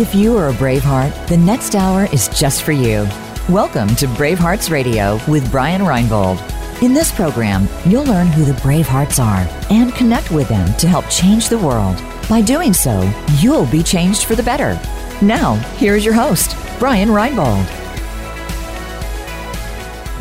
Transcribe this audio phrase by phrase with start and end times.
[0.00, 3.06] If you are a Braveheart, the next hour is just for you.
[3.50, 6.38] Welcome to Bravehearts Radio with Brian Reinbold.
[6.82, 11.06] In this program, you'll learn who the Bravehearts are and connect with them to help
[11.10, 12.02] change the world.
[12.30, 12.98] By doing so,
[13.40, 14.80] you'll be changed for the better.
[15.22, 17.66] Now, here's your host, Brian Reinbold.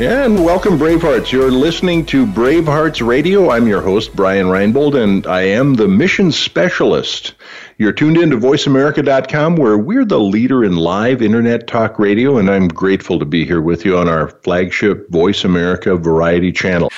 [0.01, 1.29] And welcome, Bravehearts.
[1.29, 3.49] You're listening to Bravehearts Radio.
[3.51, 7.33] I'm your host, Brian Reinbold, and I am the mission specialist.
[7.79, 12.49] You're tuned in to voiceamerica.com, where we're the leader in live internet talk radio, and
[12.49, 16.89] I'm grateful to be here with you on our flagship Voice America Variety channel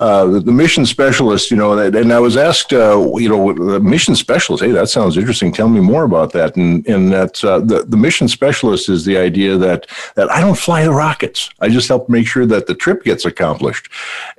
[0.00, 4.14] uh, the, mission specialist, you know, and I was asked, uh, you know, the mission
[4.14, 5.52] specialist, hey, that sounds interesting.
[5.52, 6.56] Tell me more about that.
[6.56, 10.58] And, and that uh, the, the mission specialist is the idea that, that I don't
[10.58, 11.48] fly the rockets.
[11.60, 13.90] I just help make sure that the trip gets accomplished.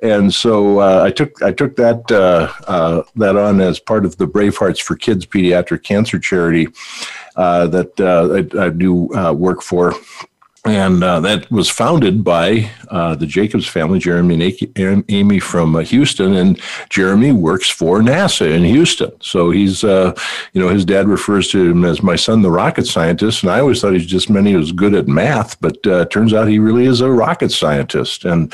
[0.03, 4.17] And so uh, I took, I took that, uh, uh, that on as part of
[4.17, 6.67] the Bravehearts for Kids pediatric cancer charity
[7.35, 9.93] that I, I, do work for
[10.67, 15.79] and uh, that was founded by uh, the Jacobs family, Jeremy and Amy from uh,
[15.79, 16.59] Houston, and
[16.89, 19.11] Jeremy works for NASA in Houston.
[19.21, 20.13] So he's, uh,
[20.53, 23.59] you know, his dad refers to him as my son, the rocket scientist, and I
[23.61, 26.59] always thought he's just meant he was good at math, but uh, turns out he
[26.59, 28.53] really is a rocket scientist, and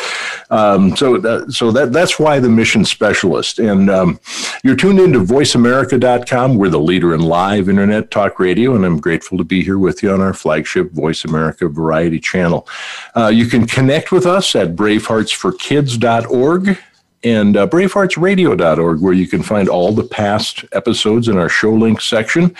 [0.52, 3.58] um, so that, so that that's why the mission specialist.
[3.60, 4.20] And um,
[4.64, 6.56] you're tuned into VoiceAmerica.com.
[6.56, 10.04] We're the leader in live internet talk radio, and I'm grateful to be here with
[10.04, 12.68] you on our flagship Voice America variety Society channel.
[13.16, 16.78] Uh, you can connect with us at braveheartsforkids.org
[17.24, 22.02] and uh, braveheartsradio.org, where you can find all the past episodes in our show link
[22.02, 22.54] section.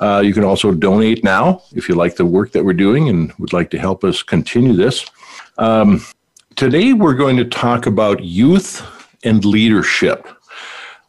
[0.00, 3.30] Uh, you can also donate now if you like the work that we're doing and
[3.34, 5.04] would like to help us continue this.
[5.58, 6.00] Um,
[6.56, 8.82] today, we're going to talk about youth
[9.22, 10.26] and leadership.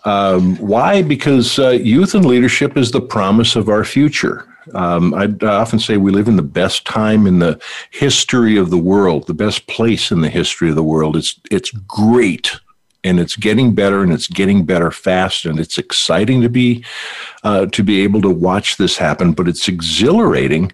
[0.04, 1.02] Um, why?
[1.02, 4.49] Because uh, youth and leadership is the promise of our future.
[4.74, 7.60] Um, I, often say we live in the best time in the
[7.92, 11.16] history of the world, the best place in the history of the world.
[11.16, 12.60] It's it's great
[13.04, 16.84] and it's getting better and it's getting better fast and it's exciting to be
[17.44, 20.70] uh, to be able to watch this happen but it's exhilarating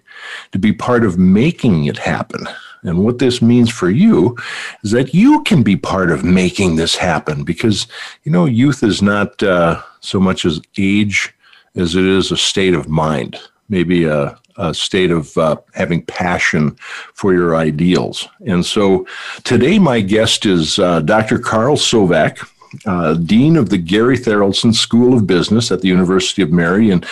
[0.52, 2.48] to be part of making it happen
[2.82, 4.36] and what this means for you
[4.82, 7.86] is that you can be part of making this happen because
[8.24, 11.32] you know youth is not uh, so much as age
[11.76, 13.38] as it is a state of mind
[13.68, 16.72] maybe a, a state of uh, having passion
[17.14, 18.28] for your ideals.
[18.46, 19.06] And so
[19.44, 21.38] today, my guest is uh, Dr.
[21.38, 22.46] Carl Sovak.
[22.84, 27.02] Uh, Dean of the Gary Tharaldson School of Business at the University of Mary in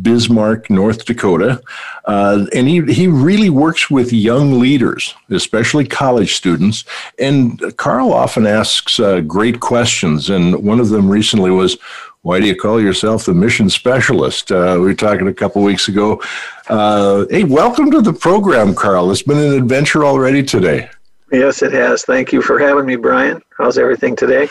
[0.00, 1.62] Bismarck, North Dakota.
[2.06, 6.84] Uh, and he, he really works with young leaders, especially college students.
[7.20, 10.28] And Carl often asks uh, great questions.
[10.28, 11.76] And one of them recently was,
[12.22, 14.52] why do you call yourself the mission specialist?
[14.52, 16.22] Uh, we were talking a couple weeks ago.
[16.68, 19.10] Uh, hey, welcome to the program, Carl.
[19.10, 20.88] It's been an adventure already today.
[21.32, 22.04] Yes, it has.
[22.04, 23.42] Thank you for having me, Brian.
[23.58, 24.48] How's everything today?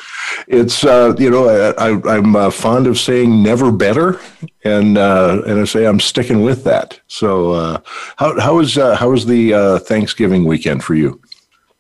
[0.50, 4.20] It's uh, you know I, am uh, fond of saying never better,
[4.66, 7.00] and uh, and I say I'm sticking with that.
[7.08, 7.80] So uh,
[8.18, 11.22] how how is uh, how was the uh, Thanksgiving weekend for you?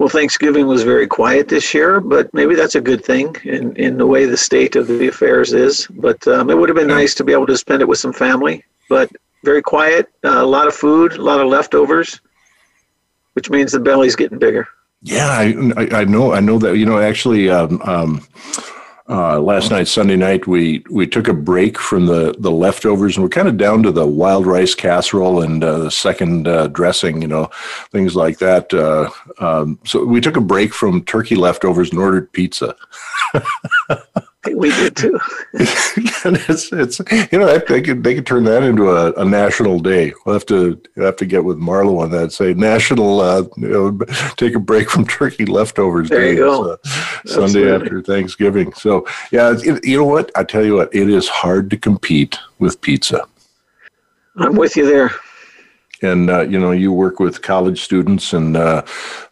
[0.01, 3.97] Well, Thanksgiving was very quiet this year, but maybe that's a good thing in, in
[3.99, 5.85] the way the state of the affairs is.
[5.91, 8.11] But um, it would have been nice to be able to spend it with some
[8.11, 9.11] family, but
[9.43, 12.19] very quiet, uh, a lot of food, a lot of leftovers,
[13.33, 14.67] which means the belly's getting bigger.
[15.03, 15.27] Yeah,
[15.77, 16.33] I, I know.
[16.33, 18.25] I know that, you know, actually, um, um,
[19.13, 23.23] uh, last night, Sunday night, we we took a break from the the leftovers, and
[23.25, 27.21] we're kind of down to the wild rice casserole and uh, the second uh, dressing,
[27.21, 27.49] you know,
[27.91, 28.73] things like that.
[28.73, 32.73] Uh, um, so we took a break from turkey leftovers and ordered pizza.
[34.55, 35.19] we did too.
[35.53, 36.99] it's, it's,
[37.31, 40.13] you know they could they could turn that into a, a national day.
[40.25, 42.31] We'll have to we'll have to get with Marlo on that.
[42.31, 43.91] Say national uh, you know,
[44.37, 46.31] take a break from turkey leftovers there day.
[46.31, 46.73] You go.
[46.73, 46.77] Uh,
[47.25, 48.73] Sunday after Thanksgiving.
[48.73, 52.37] So yeah, it, you know what I tell you what it is hard to compete
[52.59, 53.27] with pizza.
[54.37, 55.11] I'm with you there
[56.01, 58.83] and uh, you know you work with college students, and uh,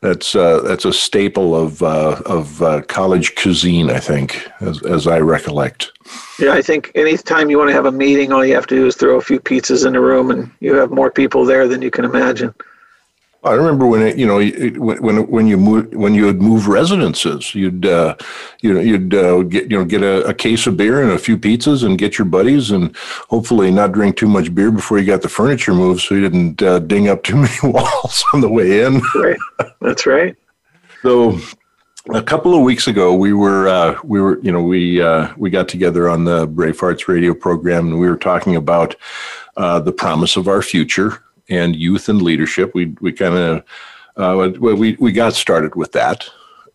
[0.01, 5.07] that's uh, that's a staple of uh, of uh, college cuisine, I think, as, as
[5.07, 5.91] I recollect.
[6.39, 8.85] Yeah, I think anytime you want to have a meeting, all you have to do
[8.87, 11.81] is throw a few pizzas in a room, and you have more people there than
[11.81, 12.53] you can imagine.
[13.43, 14.43] I remember when it, you know
[14.91, 18.15] when when you move, when you would move residences, you'd uh,
[18.61, 21.17] you know you'd uh, get you know get a, a, case of beer and a
[21.17, 22.93] few pizzas and get your buddies and
[23.29, 26.61] hopefully not drink too much beer before you got the furniture moved, so you didn't
[26.61, 29.01] uh, ding up too many walls on the way in.
[29.15, 29.37] Right,
[29.79, 30.35] that's right.
[31.01, 31.39] so
[32.13, 35.49] a couple of weeks ago, we were uh, we were you know we uh, we
[35.49, 38.95] got together on the Brave Hearts radio program, and we were talking about
[39.55, 42.73] uh, the promise of our future and youth and leadership.
[42.73, 43.63] We we kind of
[44.15, 46.25] uh, we we got started with that,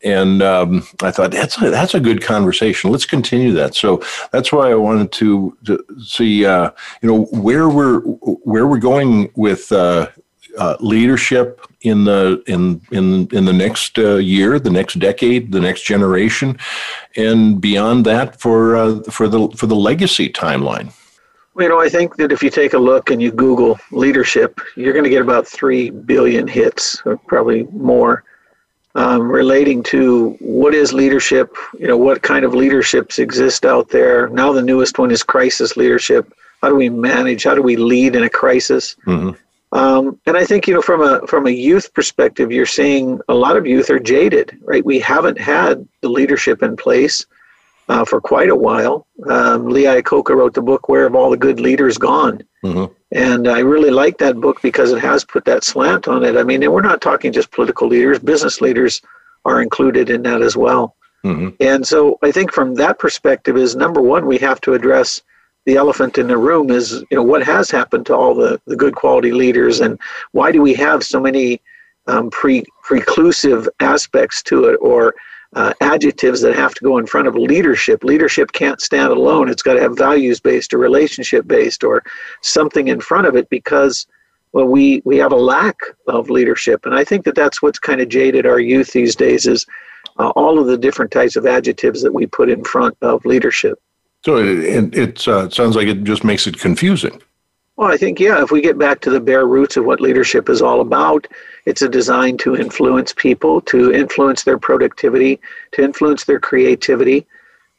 [0.03, 2.91] and um, I thought that's a, that's a good conversation.
[2.91, 3.75] Let's continue that.
[3.75, 6.71] So that's why I wanted to, to see uh,
[7.03, 9.71] you know where we're where we're going with.
[9.73, 10.09] Uh,
[10.57, 15.59] uh, leadership in the in in in the next uh, year, the next decade, the
[15.59, 16.57] next generation,
[17.17, 20.93] and beyond that for uh, for the for the legacy timeline
[21.63, 24.93] you know, I think that if you take a look and you Google leadership, you're
[24.93, 28.25] going to get about 3 billion hits, or probably more,
[28.97, 34.29] um, relating to what is leadership, you know, what kind of leaderships exist out there.
[34.29, 36.33] Now, the newest one is crisis leadership.
[36.63, 37.45] How do we manage?
[37.45, 38.97] How do we lead in a crisis?
[39.07, 39.31] Mm-hmm.
[39.77, 43.35] Um, and I think you know from a from a youth perspective, you're seeing a
[43.35, 44.85] lot of youth are jaded, right?
[44.85, 47.27] We haven't had the leadership in place
[47.89, 49.07] uh, for quite a while.
[49.29, 52.93] Um, Lee Iacocca wrote the book "Where Have All the Good Leaders Gone," mm-hmm.
[53.13, 56.37] and I really like that book because it has put that slant on it.
[56.37, 59.03] I mean, and we're not talking just political leaders; business leaders
[59.45, 60.97] are included in that as well.
[61.25, 61.51] Mm-hmm.
[61.61, 65.21] And so, I think from that perspective, is number one, we have to address
[65.67, 68.77] the elephant in the room is you know what has happened to all the, the
[68.77, 69.99] good quality leaders and
[70.33, 71.61] why do we have so many
[72.07, 75.15] um, pre preclusive aspects to it or
[75.57, 78.03] uh, adjectives that have to go in front of leadership.
[78.03, 79.49] Leadership can't stand alone.
[79.49, 82.03] It's got to have values based or relationship based or
[82.43, 84.07] something in front of it because
[84.53, 85.77] well, we we have a lack
[86.09, 86.85] of leadership.
[86.87, 89.65] And I think that that's what's kind of jaded our youth these days is
[90.19, 93.79] uh, all of the different types of adjectives that we put in front of leadership.
[94.25, 97.23] So it, it, uh, sounds like it just makes it confusing.
[97.77, 100.49] Well, I think, yeah, if we get back to the bare roots of what leadership
[100.49, 101.27] is all about,
[101.67, 105.41] it's a design to influence people, to influence their productivity,
[105.73, 107.27] to influence their creativity.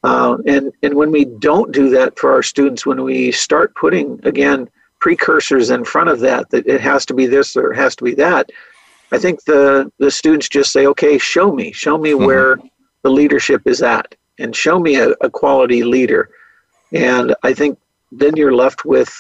[0.04, 4.20] Uh, and, and when we don't do that for our students, when we start putting,
[4.26, 4.70] again,
[5.00, 8.04] precursors in front of that, that it has to be this or it has to
[8.04, 8.52] be that,
[9.14, 12.26] I think the, the students just say, okay, show me, show me mm-hmm.
[12.26, 12.58] where
[13.04, 16.30] the leadership is at, and show me a, a quality leader.
[16.92, 17.80] And I think
[18.12, 19.16] then you're left with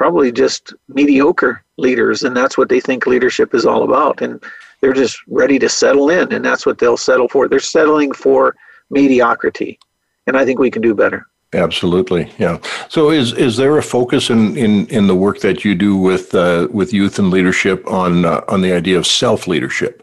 [0.00, 4.42] probably just mediocre leaders and that's what they think leadership is all about and
[4.80, 8.56] they're just ready to settle in and that's what they'll settle for they're settling for
[8.88, 9.78] mediocrity
[10.26, 12.58] and i think we can do better absolutely yeah
[12.88, 16.34] so is is there a focus in in in the work that you do with
[16.34, 19.94] uh, with youth and leadership on uh, on the idea of self leadership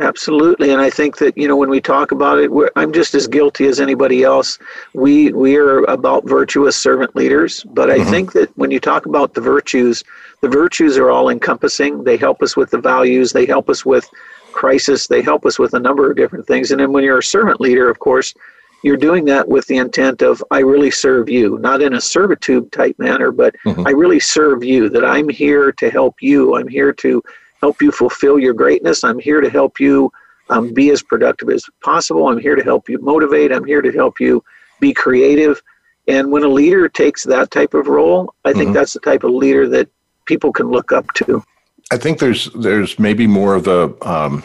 [0.00, 3.28] Absolutely, and I think that you know when we talk about it, I'm just as
[3.28, 4.58] guilty as anybody else.
[4.92, 8.10] We we are about virtuous servant leaders, but I mm-hmm.
[8.10, 10.02] think that when you talk about the virtues,
[10.42, 12.02] the virtues are all encompassing.
[12.02, 13.32] They help us with the values.
[13.32, 14.08] They help us with
[14.50, 15.06] crisis.
[15.06, 16.72] They help us with a number of different things.
[16.72, 18.34] And then when you're a servant leader, of course,
[18.82, 22.72] you're doing that with the intent of I really serve you, not in a servitude
[22.72, 23.86] type manner, but mm-hmm.
[23.86, 24.88] I really serve you.
[24.88, 26.56] That I'm here to help you.
[26.56, 27.22] I'm here to
[27.64, 29.02] help you fulfill your greatness.
[29.04, 30.12] I'm here to help you
[30.50, 32.28] um, be as productive as possible.
[32.28, 33.50] I'm here to help you motivate.
[33.54, 34.44] I'm here to help you
[34.80, 35.62] be creative.
[36.06, 38.72] And when a leader takes that type of role, I think mm-hmm.
[38.74, 39.88] that's the type of leader that
[40.26, 41.42] people can look up to.
[41.90, 43.82] I think there's there's maybe more of a
[44.14, 44.42] um,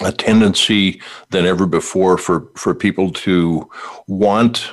[0.00, 1.00] a tendency
[1.30, 3.70] than ever before for for people to
[4.08, 4.72] want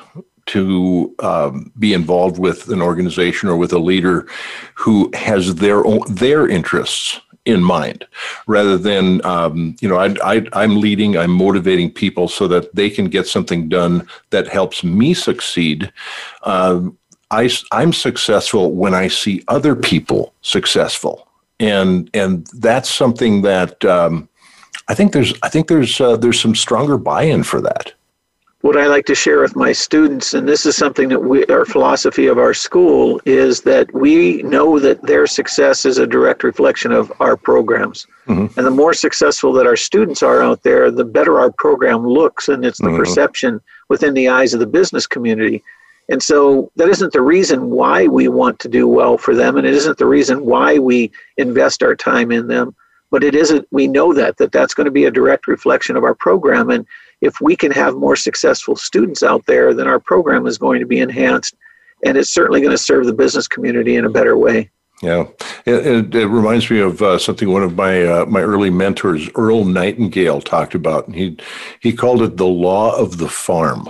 [0.55, 4.27] to um, be involved with an organization or with a leader
[4.73, 8.05] who has their own their interests in mind
[8.47, 13.05] rather than um, you know I, am leading i'm motivating people so that they can
[13.05, 15.91] get something done that helps me succeed
[16.43, 16.81] uh,
[17.31, 21.27] I, i'm successful when i see other people successful
[21.59, 24.29] and and that's something that um,
[24.87, 27.93] i think there's i think there's uh, there's some stronger buy-in for that
[28.61, 31.63] what I like to share with my students, and this is something that we, our
[31.65, 36.91] philosophy of our school is that we know that their success is a direct reflection
[36.91, 38.05] of our programs.
[38.27, 38.59] Mm-hmm.
[38.59, 42.49] And the more successful that our students are out there, the better our program looks,
[42.49, 42.97] and it's the mm-hmm.
[42.97, 45.63] perception within the eyes of the business community.
[46.09, 49.65] And so that isn't the reason why we want to do well for them, and
[49.65, 52.75] it isn't the reason why we invest our time in them.
[53.11, 53.67] But it isn't.
[53.71, 56.85] We know that that that's going to be a direct reflection of our program, and
[57.21, 60.85] if we can have more successful students out there, then our program is going to
[60.85, 61.55] be enhanced
[62.05, 64.69] and it's certainly going to serve the business community in a better way.
[65.01, 65.27] Yeah,
[65.65, 69.29] it, it, it reminds me of uh, something one of my uh, my early mentors,
[69.35, 71.37] Earl Nightingale, talked about, and he
[71.79, 73.87] he called it the law of the farm.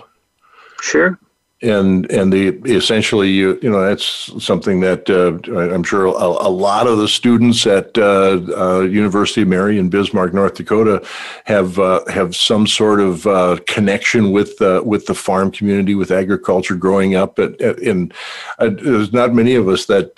[0.82, 1.18] Sure
[1.62, 5.32] and and the essentially you you know that's something that uh,
[5.74, 9.90] I'm sure a, a, lot of the students at uh, uh, University of Mary in
[9.90, 11.06] Bismarck, North Dakota,
[11.46, 14.54] have uh, have some sort of uh, connection with
[14.86, 17.38] with the farm community, with agriculture, growing up.
[17.40, 17.74] At, uh,
[18.60, 20.16] at, there's not many of us that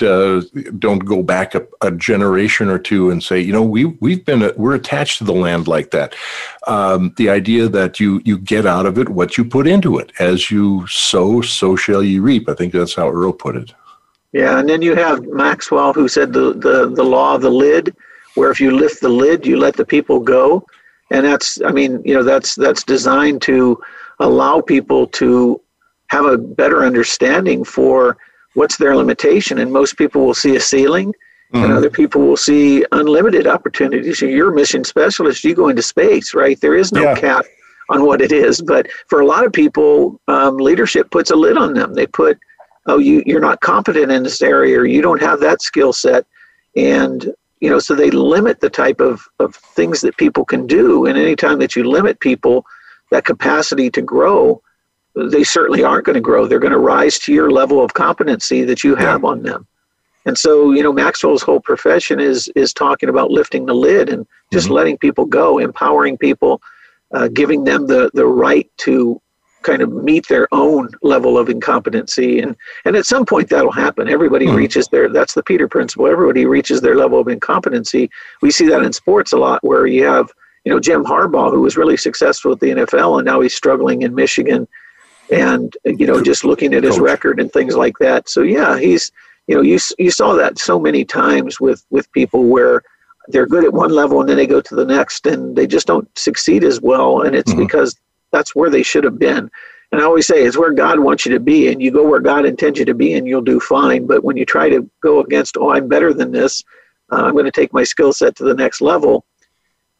[0.77, 4.51] don't go back a, a, generation or two and say, you know, we we've been
[4.57, 6.13] we're attached to the land like that.
[6.67, 10.11] Um, the idea that you you get out of it what you put into it
[10.19, 12.49] as you sow so shall you reap.
[12.49, 13.73] I think that's how Earl put it.
[14.33, 17.95] Yeah, and then you have Maxwell who said the, the, the law of the lid,
[18.35, 20.65] where if you lift the lid, you let the people go.
[21.11, 23.79] And that's, I mean, you know, that's that's designed to
[24.19, 25.59] allow people to
[26.07, 28.17] have a better understanding for
[28.53, 29.57] what's their limitation.
[29.59, 31.09] And most people will see a ceiling,
[31.53, 31.65] mm-hmm.
[31.65, 34.21] and other people will see unlimited opportunities.
[34.21, 35.43] You're a mission specialist.
[35.43, 36.59] You go into space, right?
[36.61, 37.15] There is no yeah.
[37.15, 37.45] cap
[37.91, 38.61] on what it is.
[38.61, 41.93] But for a lot of people, um, leadership puts a lid on them.
[41.93, 42.39] They put,
[42.87, 46.25] oh, you, you're not competent in this area, or you don't have that skill set.
[46.75, 51.05] And, you know, so they limit the type of, of things that people can do.
[51.05, 52.65] And anytime that you limit people,
[53.11, 54.61] that capacity to grow,
[55.15, 56.45] they certainly aren't going to grow.
[56.47, 59.67] They're going to rise to your level of competency that you have on them.
[60.23, 64.25] And so, you know, Maxwell's whole profession is is talking about lifting the lid and
[64.53, 64.75] just mm-hmm.
[64.75, 66.61] letting people go, empowering people
[67.13, 69.21] uh, giving them the, the right to
[69.63, 74.07] kind of meet their own level of incompetency and and at some point that'll happen
[74.09, 74.55] everybody mm.
[74.55, 78.09] reaches their that's the peter principle everybody reaches their level of incompetency
[78.41, 80.31] we see that in sports a lot where you have
[80.65, 84.01] you know jim harbaugh who was really successful at the nfl and now he's struggling
[84.01, 84.67] in michigan
[85.31, 89.11] and you know just looking at his record and things like that so yeah he's
[89.45, 92.81] you know you you saw that so many times with with people where
[93.27, 95.87] they're good at one level and then they go to the next and they just
[95.87, 97.21] don't succeed as well.
[97.21, 97.61] And it's mm-hmm.
[97.63, 97.97] because
[98.31, 99.49] that's where they should have been.
[99.91, 102.21] And I always say it's where God wants you to be, and you go where
[102.21, 104.07] God intends you to be, and you'll do fine.
[104.07, 106.63] But when you try to go against, oh, I'm better than this,
[107.11, 109.25] uh, I'm going to take my skill set to the next level,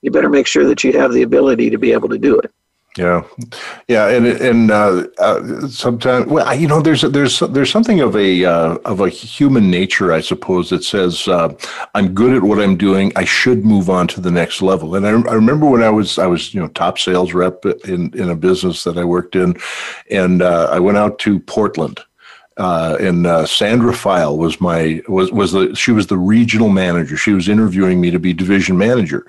[0.01, 2.53] you better make sure that you have the ability to be able to do it.
[2.97, 3.23] Yeah,
[3.87, 8.43] yeah, and and uh, uh, sometimes, well, you know, there's there's there's something of a
[8.43, 11.53] uh, of a human nature, I suppose, that says uh,
[11.95, 13.13] I'm good at what I'm doing.
[13.15, 14.95] I should move on to the next level.
[14.95, 18.11] And I, I remember when I was I was you know top sales rep in
[18.13, 19.55] in a business that I worked in,
[20.09, 22.01] and uh, I went out to Portland
[22.57, 27.15] uh, and uh, Sandra File was my was was the she was the regional manager.
[27.15, 29.25] She was interviewing me to be division manager,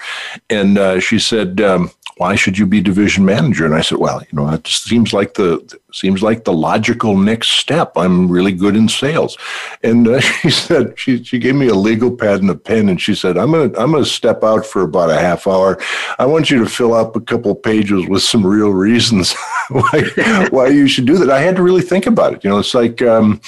[0.50, 4.20] and uh, she said, um, "Why should you be division manager?" And I said, "Well,
[4.20, 5.58] you know, it just seems like the
[5.92, 7.92] seems like the logical next step.
[7.96, 9.36] I'm really good in sales.
[9.82, 13.00] And uh, she said, she, she gave me a legal pad and a pen and
[13.00, 15.78] she said, I'm going to, I'm going to step out for about a half hour.
[16.18, 19.34] I want you to fill up a couple pages with some real reasons
[19.70, 21.30] why, why you should do that.
[21.30, 22.44] I had to really think about it.
[22.44, 23.40] You know, it's like, um,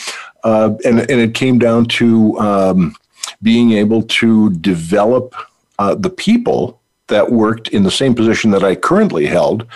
[0.45, 2.95] uh, and, and it came down to um,
[3.43, 5.35] being able to develop
[5.79, 9.67] uh, the people that worked in the same position that I currently held,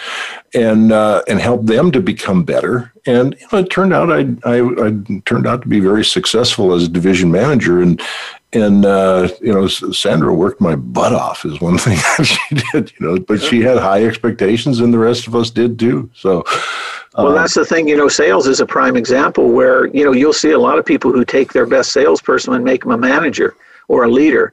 [0.54, 2.92] and uh, and helped them to become better.
[3.06, 6.72] And you know, it turned out I, I, I turned out to be very successful
[6.72, 8.00] as a division manager, and
[8.54, 12.92] and uh, you know Sandra worked my butt off is one thing that she did.
[12.98, 16.10] You know, but she had high expectations, and the rest of us did too.
[16.14, 16.44] So.
[17.16, 17.88] Well, um, that's the thing.
[17.88, 20.86] You know, sales is a prime example where you know you'll see a lot of
[20.86, 23.54] people who take their best salesperson and make them a manager
[23.88, 24.52] or a leader,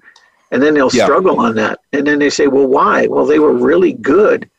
[0.55, 1.03] and then they'll yeah.
[1.03, 4.49] struggle on that and then they say well why well they were really good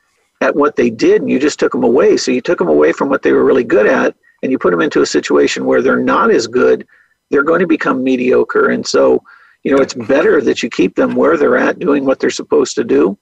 [0.42, 2.92] at what they did and you just took them away so you took them away
[2.92, 5.80] from what they were really good at and you put them into a situation where
[5.80, 6.86] they're not as good
[7.30, 9.22] they're going to become mediocre and so
[9.64, 12.74] you know it's better that you keep them where they're at doing what they're supposed
[12.74, 13.16] to do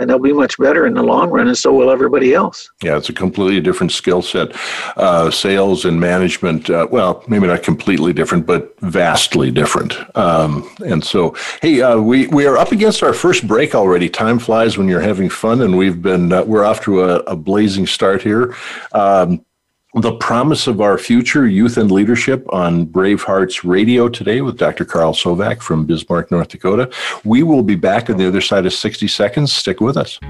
[0.00, 2.68] and they'll be much better in the long run, and so will everybody else.
[2.82, 4.56] Yeah, it's a completely different skill set.
[4.96, 9.94] Uh, sales and management, uh, well, maybe not completely different, but vastly different.
[10.16, 14.08] Um, and so, hey, uh, we we are up against our first break already.
[14.08, 17.36] Time flies when you're having fun, and we've been uh, we're off to a, a
[17.36, 18.56] blazing start here.
[18.92, 19.44] Um,
[19.94, 25.12] the promise of our future youth and leadership on bravehearts radio today with dr carl
[25.12, 26.88] sovak from bismarck north dakota
[27.24, 30.20] we will be back on the other side of 60 seconds stick with us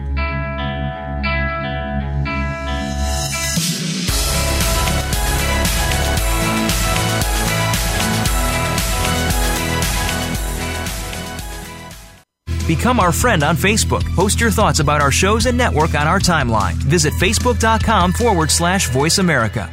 [12.71, 14.07] Become our friend on Facebook.
[14.15, 16.75] Post your thoughts about our shows and network on our timeline.
[16.75, 19.69] Visit facebook.com forward slash voice America.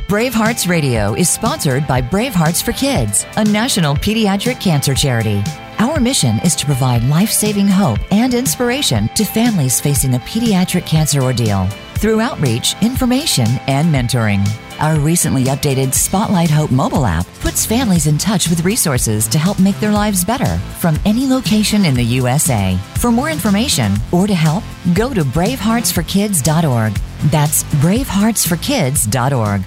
[0.00, 5.42] Bravehearts Radio is sponsored by Bravehearts for Kids, a national pediatric cancer charity.
[5.78, 10.86] Our mission is to provide life saving hope and inspiration to families facing a pediatric
[10.86, 11.66] cancer ordeal
[12.00, 14.40] through outreach, information, and mentoring.
[14.80, 19.58] Our recently updated Spotlight Hope mobile app puts families in touch with resources to help
[19.60, 22.74] make their lives better from any location in the USA.
[22.96, 24.64] For more information or to help,
[24.94, 26.94] go to braveheartsforkids.org.
[27.30, 29.62] That's braveheartsforkids.org.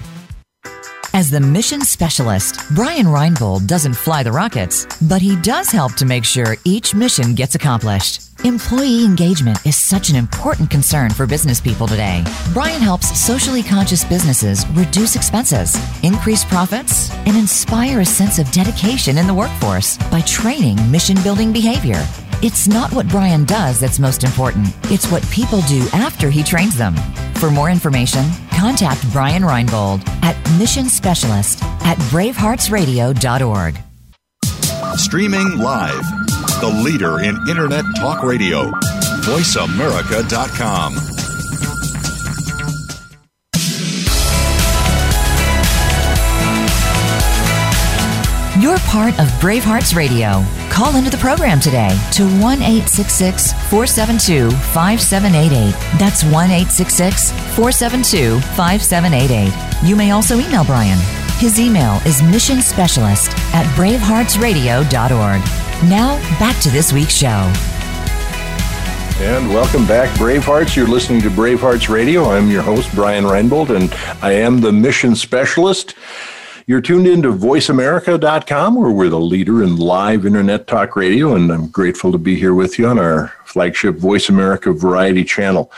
[1.14, 6.04] As the mission specialist, Brian Reinbold doesn't fly the rockets, but he does help to
[6.04, 8.20] make sure each mission gets accomplished.
[8.44, 12.24] Employee engagement is such an important concern for business people today.
[12.52, 19.16] Brian helps socially conscious businesses reduce expenses, increase profits, and inspire a sense of dedication
[19.16, 22.04] in the workforce by training mission building behavior.
[22.42, 26.76] It's not what Brian does that's most important, it's what people do after he trains
[26.76, 26.96] them.
[27.38, 33.78] For more information, contact Brian Reinbold at Mission Specialist at BraveheartsRadio.org.
[34.98, 36.00] Streaming live,
[36.60, 38.70] the leader in Internet Talk Radio,
[39.26, 40.94] VoiceAmerica.com.
[48.62, 50.42] You're part of Bravehearts Radio.
[50.74, 55.70] Call into the program today to 1 472 5788.
[56.00, 59.86] That's 1 472 5788.
[59.88, 60.98] You may also email Brian.
[61.38, 65.88] His email is mission specialist at braveheartsradio.org.
[65.88, 67.52] Now, back to this week's show.
[69.22, 70.74] And welcome back, Bravehearts.
[70.74, 72.24] You're listening to Bravehearts Radio.
[72.32, 75.94] I'm your host, Brian Reinbold, and I am the mission specialist.
[76.66, 81.52] You're tuned in to voiceamerica.com, where we're the leader in live internet talk radio, and
[81.52, 85.70] I'm grateful to be here with you on our flagship Voice America Variety channel.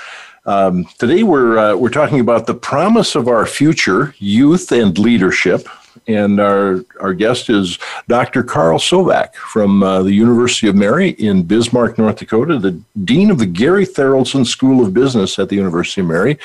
[0.45, 5.66] Um, today, we're, uh, we're talking about the promise of our future, youth and leadership,
[6.09, 8.43] and our, our guest is Dr.
[8.43, 13.39] Carl Sovak from uh, the University of Mary in Bismarck, North Dakota, the Dean of
[13.39, 16.39] the Gary Tharaldson School of Business at the University of Mary.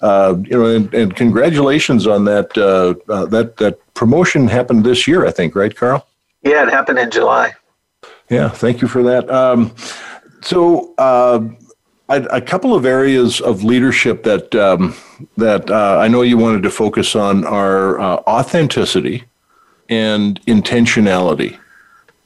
[0.00, 5.06] Uh, you know, and, and, congratulations on that, uh, uh, that, that promotion happened this
[5.06, 6.06] year, I think, right, Carl?
[6.42, 7.52] Yeah, it happened in July.
[8.30, 9.30] Yeah, thank you for that.
[9.30, 9.74] Um,
[10.42, 11.40] so, uh,
[12.08, 14.94] I, a couple of areas of leadership that um,
[15.38, 19.24] that uh, I know you wanted to focus on are uh, authenticity
[19.88, 21.58] and intentionality.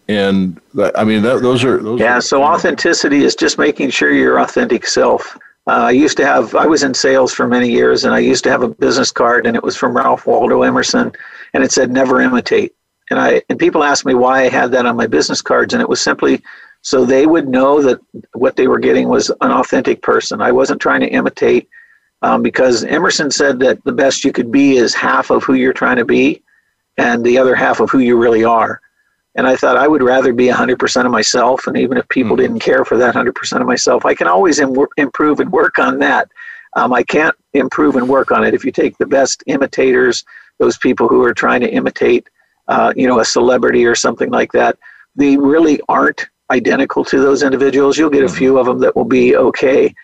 [0.09, 0.59] And
[0.97, 2.17] I mean, that, those are those yeah.
[2.17, 5.37] Are, so authenticity is just making sure your authentic self.
[5.69, 6.57] Uh, I used to have.
[6.57, 9.47] I was in sales for many years, and I used to have a business card,
[9.47, 11.13] and it was from Ralph Waldo Emerson,
[11.55, 12.75] and it said "Never imitate."
[13.11, 15.81] And I and people asked me why I had that on my business cards, and
[15.81, 16.43] it was simply
[16.83, 17.99] so they would know that
[18.35, 20.41] what they were getting was an authentic person.
[20.41, 21.69] I wasn't trying to imitate
[22.23, 25.73] um, because Emerson said that the best you could be is half of who you're
[25.73, 26.43] trying to be
[26.97, 28.81] and the other half of who you really are.
[29.35, 31.67] And I thought I would rather be 100% of myself.
[31.67, 32.43] And even if people mm-hmm.
[32.55, 35.99] didn't care for that 100% of myself, I can always Im- improve and work on
[36.01, 36.29] that.
[36.77, 38.55] Um, I can't improve and work on it.
[38.55, 40.25] If you take the best imitators,
[40.59, 42.29] those people who are trying to imitate,
[42.69, 44.77] uh, you know, a celebrity or something like that,
[45.17, 47.99] they really aren't identical to those individuals.
[47.99, 48.37] You'll get a mm-hmm.
[48.37, 49.95] few of them that will be okay,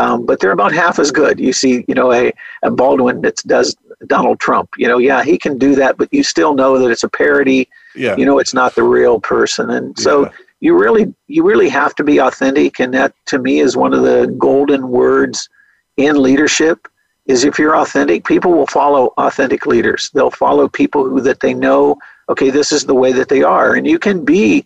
[0.00, 1.40] um, but they're about half as good.
[1.40, 2.30] You see, you know, a,
[2.62, 3.74] a Baldwin that does
[4.06, 4.70] Donald Trump.
[4.76, 7.68] You know, yeah, he can do that, but you still know that it's a parody.
[7.96, 8.16] Yeah.
[8.16, 10.26] You know, it's not the real person, and so.
[10.26, 10.30] Yeah.
[10.60, 14.02] You really, you really have to be authentic, and that to me is one of
[14.02, 15.48] the golden words
[15.96, 16.88] in leadership
[17.26, 20.10] is if you're authentic, people will follow authentic leaders.
[20.14, 21.96] They'll follow people who that they know,
[22.28, 23.74] okay, this is the way that they are.
[23.76, 24.64] And you can be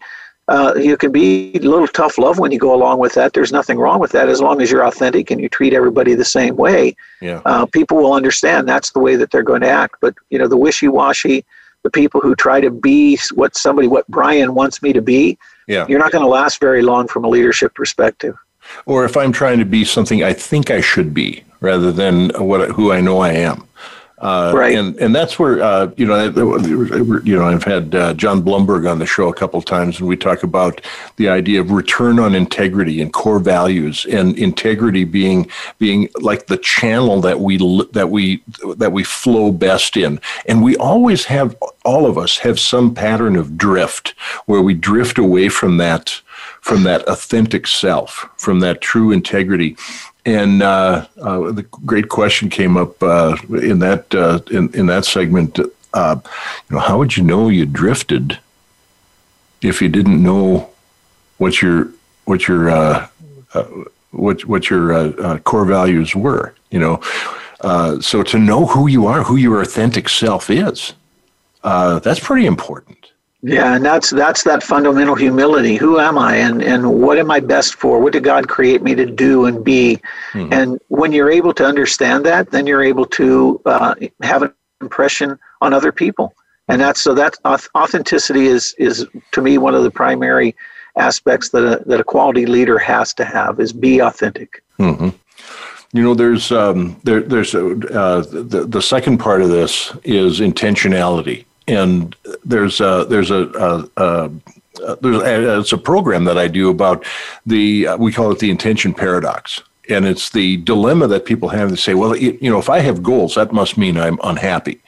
[0.49, 3.33] uh, you can be a little tough love when you go along with that.
[3.33, 6.25] There's nothing wrong with that as long as you're authentic and you treat everybody the
[6.25, 6.97] same way.
[7.21, 7.41] Yeah.
[7.45, 9.97] Uh, people will understand that's the way that they're going to act.
[10.01, 11.45] But you know, the wishy-washy,
[11.85, 15.87] the people who try to be what somebody, what Brian wants me to be, yeah.
[15.89, 18.37] you're not going to last very long from a leadership perspective.
[18.87, 22.71] Or if I'm trying to be something I think I should be, rather than what
[22.71, 23.65] who I know I am.
[24.23, 24.79] Uh, right.
[24.79, 26.23] And and that's where uh, you know
[27.25, 30.17] you know I've had uh, John Blumberg on the show a couple times, and we
[30.17, 30.81] talk about
[31.17, 36.59] the idea of return on integrity and core values, and integrity being being like the
[36.59, 37.57] channel that we
[37.91, 38.41] that we
[38.77, 43.35] that we flow best in, and we always have all of us have some pattern
[43.35, 44.11] of drift
[44.47, 46.21] where we drift away from that
[46.63, 49.77] from that authentic self, from that true integrity.
[50.25, 55.05] And uh, uh, the great question came up uh, in that uh, in, in that
[55.05, 55.59] segment.
[55.93, 56.19] Uh,
[56.71, 58.39] you know, how would you know you drifted
[59.61, 60.71] if you didn't know
[61.39, 61.89] what your
[62.25, 63.09] what your uh,
[64.13, 66.55] what what your core values were?
[66.71, 70.93] You know, so to know who you are, who your authentic self is,
[71.65, 73.12] that's pretty important.
[73.45, 75.75] Yeah, and that's that's that fundamental humility.
[75.75, 78.01] Who am I, and and what am I best for?
[78.01, 80.01] What did God create me to do and be?
[80.33, 80.53] Mm-hmm.
[80.53, 85.37] And when you're able to understand that, then you're able to uh, have an impression
[85.61, 86.33] on other people.
[86.69, 86.87] And mm-hmm.
[86.87, 87.35] that's so that
[87.77, 90.55] authenticity is is to me one of the primary
[90.97, 94.63] aspects that a, that a quality leader has to have is be authentic.
[94.79, 95.09] Mm-hmm.
[95.95, 101.45] You know, there's um, there, there's uh, the the second part of this is intentionality
[101.69, 104.31] and there's a, there's a, a, a
[105.01, 107.07] there's a, it's a program that I do about
[107.47, 111.77] the we call it the intention paradox and it's the dilemma that people have to
[111.77, 114.81] say well you know if i have goals that must mean i'm unhappy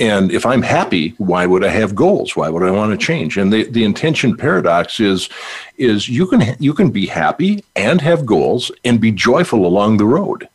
[0.00, 3.36] and if i'm happy why would i have goals why would i want to change
[3.36, 5.28] and the, the intention paradox is
[5.78, 10.04] is you can you can be happy and have goals and be joyful along the
[10.04, 10.48] road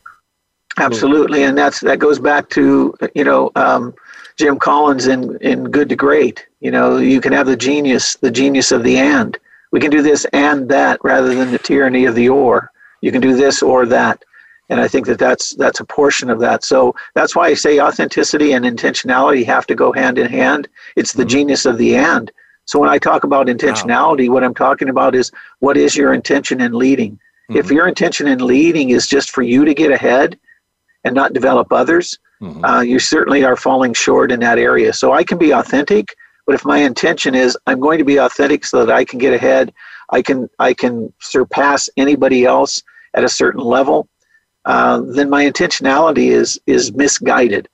[0.78, 3.93] absolutely and that's that goes back to you know um,
[4.39, 6.47] Jim Collins in, in Good to Great.
[6.62, 9.38] You know, you can have the genius, the genius of the and.
[9.71, 12.71] We can do this and that rather than the tyranny of the or.
[13.02, 14.23] You can do this or that.
[14.69, 16.63] And I think that that's, that's a portion of that.
[16.63, 20.69] So that's why I say authenticity and intentionality have to go hand in hand.
[20.95, 21.30] It's the mm-hmm.
[21.32, 22.32] genius of the and.
[22.63, 24.36] So when I talk about intentionality, wow.
[24.36, 27.13] what I'm talking about is what is your intention in leading?
[27.13, 27.58] Mm-hmm.
[27.58, 30.39] If your intention in leading is just for you to get ahead
[31.04, 32.63] and not develop others, mm-hmm.
[32.65, 34.93] uh, you certainly are falling short in that area.
[34.93, 38.65] So I can be authentic, but if my intention is I'm going to be authentic
[38.65, 39.73] so that I can get ahead,
[40.10, 42.82] I can I can surpass anybody else
[43.13, 44.08] at a certain level,
[44.65, 47.67] uh, then my intentionality is is misguided.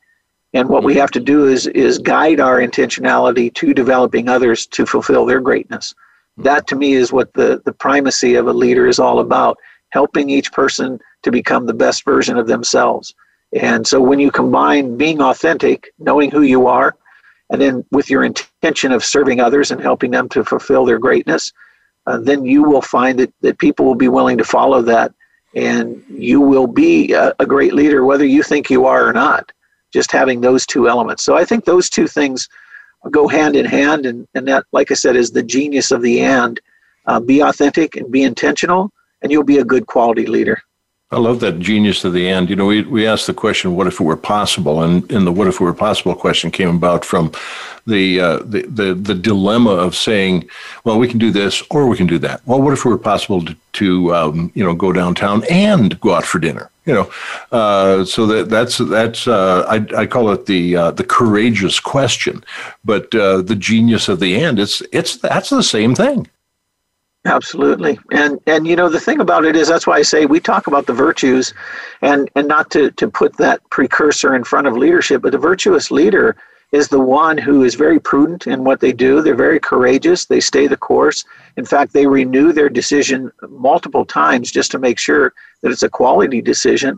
[0.54, 0.88] And what mm-hmm.
[0.88, 5.40] we have to do is is guide our intentionality to developing others to fulfill their
[5.42, 5.94] greatness.
[6.40, 6.44] Mm-hmm.
[6.44, 9.58] That to me is what the, the primacy of a leader is all about,
[9.90, 13.16] helping each person to become the best version of themselves.
[13.56, 16.94] And so when you combine being authentic, knowing who you are,
[17.50, 21.54] and then with your intention of serving others and helping them to fulfill their greatness,
[22.06, 25.14] uh, then you will find that, that people will be willing to follow that
[25.56, 29.52] and you will be a, a, great leader whether you think you are or not
[29.94, 32.50] just having those two elements so i think those two things
[33.12, 36.20] go hand in hand and, and that like i said is the genius of the
[36.20, 36.60] and
[37.06, 38.92] uh, be authentic and be intentional
[39.22, 40.62] and you'll be a good quality leader
[41.12, 42.50] I love that genius to the end.
[42.50, 45.32] You know, we, we asked the question, "What if it were possible?" and and the
[45.32, 47.32] "What if it were possible?" question came about from
[47.86, 50.50] the, uh, the the the dilemma of saying,
[50.84, 52.98] "Well, we can do this, or we can do that." Well, what if it were
[52.98, 56.72] possible to, to um, you know go downtown and go out for dinner?
[56.88, 57.12] You know,
[57.52, 62.44] uh, so that that's that's uh, I, I call it the uh, the courageous question,
[62.84, 64.58] but uh, the genius of the end.
[64.58, 66.28] It's it's that's the same thing.
[67.26, 67.98] Absolutely.
[68.12, 70.68] And and you know the thing about it is that's why I say we talk
[70.68, 71.54] about the virtues
[72.02, 75.90] and and not to to put that precursor in front of leadership, but the virtuous
[75.90, 76.36] leader
[76.72, 79.22] is the one who is very prudent in what they do.
[79.22, 80.26] They're very courageous.
[80.26, 81.24] They stay the course.
[81.58, 85.90] In fact, they renew their decision multiple times just to make sure that it's a
[85.90, 86.90] quality decision.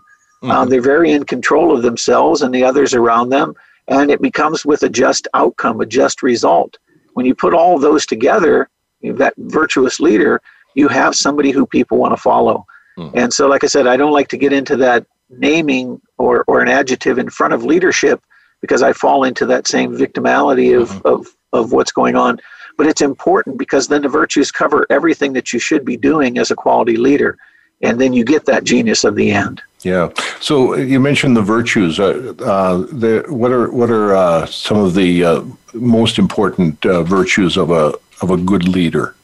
[0.43, 0.51] Um, mm-hmm.
[0.51, 3.53] Um, they're very in control of themselves and the others around them,
[3.87, 6.77] and it becomes with a just outcome, a just result.
[7.13, 8.69] When you put all those together,
[9.15, 10.41] that virtuous leader,
[10.75, 12.65] you have somebody who people want to follow.
[12.97, 13.17] Mm-hmm.
[13.17, 16.61] And so, like I said, I don't like to get into that naming or, or
[16.61, 18.21] an adjective in front of leadership
[18.61, 21.07] because I fall into that same victimality of, mm-hmm.
[21.07, 22.39] of, of what's going on.
[22.77, 26.51] But it's important because then the virtues cover everything that you should be doing as
[26.51, 27.37] a quality leader.
[27.83, 29.61] And then you get that genius of the end.
[29.81, 30.09] Yeah.
[30.41, 31.99] So uh, you mentioned the virtues.
[31.99, 35.43] Uh, uh, the, what are what are uh, some of the uh,
[35.75, 39.15] most important uh, virtues of a of a good leader?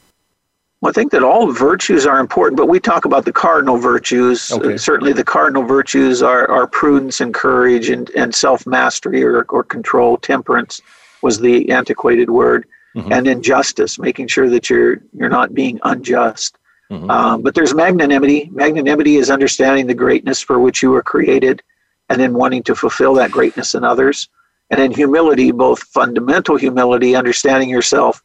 [0.80, 4.50] Well, I think that all virtues are important, but we talk about the cardinal virtues.
[4.52, 4.76] Uh, okay.
[4.76, 9.64] Certainly, the cardinal virtues are, are prudence and courage and, and self mastery or, or
[9.64, 10.18] control.
[10.18, 10.82] Temperance
[11.22, 13.10] was the antiquated word, mm-hmm.
[13.12, 16.58] and injustice, making sure that you're you're not being unjust.
[16.90, 17.10] Mm-hmm.
[17.10, 18.50] Um, but there's magnanimity.
[18.52, 21.62] Magnanimity is understanding the greatness for which you were created,
[22.10, 24.28] and then wanting to fulfill that greatness in others.
[24.70, 28.22] And then humility, both fundamental humility, understanding yourself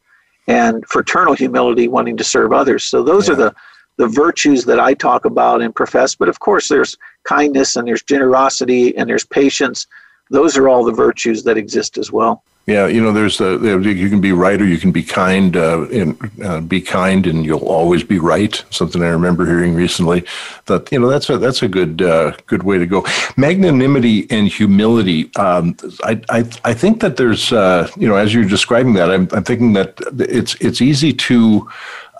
[0.50, 2.82] and fraternal humility, wanting to serve others.
[2.82, 3.34] So those yeah.
[3.34, 3.54] are the
[3.98, 6.14] the virtues that I talk about and profess.
[6.14, 9.86] But of course, there's kindness and there's generosity and there's patience.
[10.30, 12.42] Those are all the virtues that exist as well.
[12.70, 15.56] Yeah, you know, there's uh, a, you can be right or you can be kind,
[15.56, 18.64] uh, and uh, be kind, and you'll always be right.
[18.70, 20.22] Something I remember hearing recently.
[20.66, 23.02] That you know, that's a that's a good uh, good way to go.
[23.36, 25.34] Magnanimity and humility.
[25.34, 29.26] Um, I, I I think that there's uh, you know, as you're describing that, I'm,
[29.32, 31.68] I'm thinking that it's it's easy to.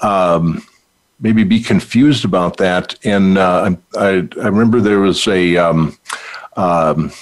[0.03, 0.65] Um,
[1.23, 4.09] maybe be confused about that, and uh, I, I,
[4.43, 5.97] I remember there was a um,
[6.57, 7.13] um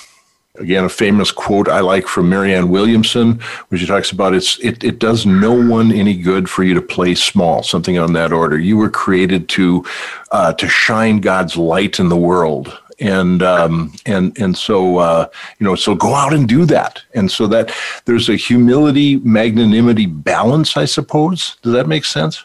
[0.61, 4.83] again a famous quote I like from Marianne Williamson, where she talks about it's it,
[4.85, 8.59] it does no one any good for you to play small, something on that order.
[8.59, 9.85] You were created to
[10.31, 12.77] uh, to shine God's light in the world.
[13.01, 15.27] And um, and and so uh,
[15.61, 17.01] you know, so go out and do that.
[17.15, 17.73] And so that
[18.07, 21.57] there's a humility, magnanimity balance, I suppose.
[21.63, 22.45] Does that make sense?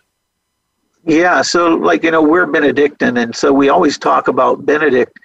[1.06, 1.42] Yeah.
[1.42, 5.18] So like you know, we're Benedictine, and so we always talk about Benedict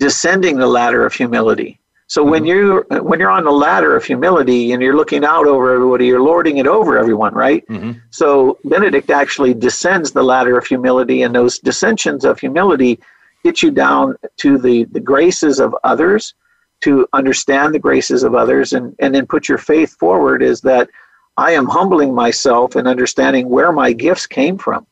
[0.00, 1.78] descending the ladder of humility
[2.08, 2.46] so when mm-hmm.
[2.48, 6.06] you're uh, when you're on the ladder of humility and you're looking out over everybody,
[6.06, 7.66] you're lording it over everyone, right?
[7.68, 7.92] Mm-hmm.
[8.10, 12.98] So Benedict actually descends the ladder of humility, and those dissensions of humility
[13.44, 16.34] get you down to the the graces of others,
[16.82, 20.42] to understand the graces of others, and and then put your faith forward.
[20.42, 20.90] Is that
[21.36, 24.86] I am humbling myself and understanding where my gifts came from,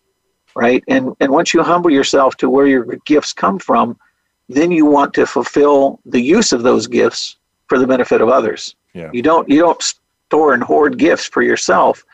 [0.54, 0.82] right?
[0.88, 3.96] And and once you humble yourself to where your gifts come from
[4.50, 7.36] then you want to fulfill the use of those gifts
[7.68, 8.74] for the benefit of others.
[8.92, 9.08] Yeah.
[9.12, 12.04] You don't you don't store and hoard gifts for yourself.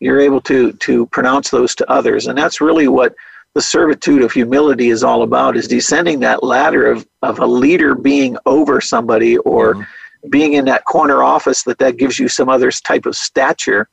[0.00, 3.14] You're able to to pronounce those to others, and that's really what
[3.54, 7.94] the servitude of humility is all about: is descending that ladder of of a leader
[7.94, 10.30] being over somebody or mm-hmm.
[10.30, 13.88] being in that corner office that that gives you some other type of stature.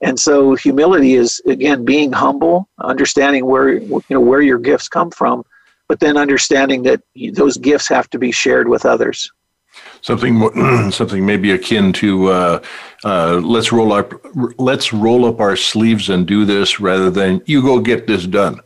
[0.00, 5.12] And so humility is again being humble, understanding where you know where your gifts come
[5.12, 5.44] from
[5.88, 9.32] but then understanding that those gifts have to be shared with others.
[10.02, 10.40] Something,
[10.92, 12.62] something maybe akin to uh,
[13.04, 14.12] uh, let's roll up,
[14.58, 18.60] let's roll up our sleeves and do this, rather than you go get this done.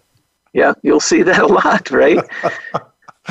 [0.52, 2.18] Yeah, you'll see that a lot, right?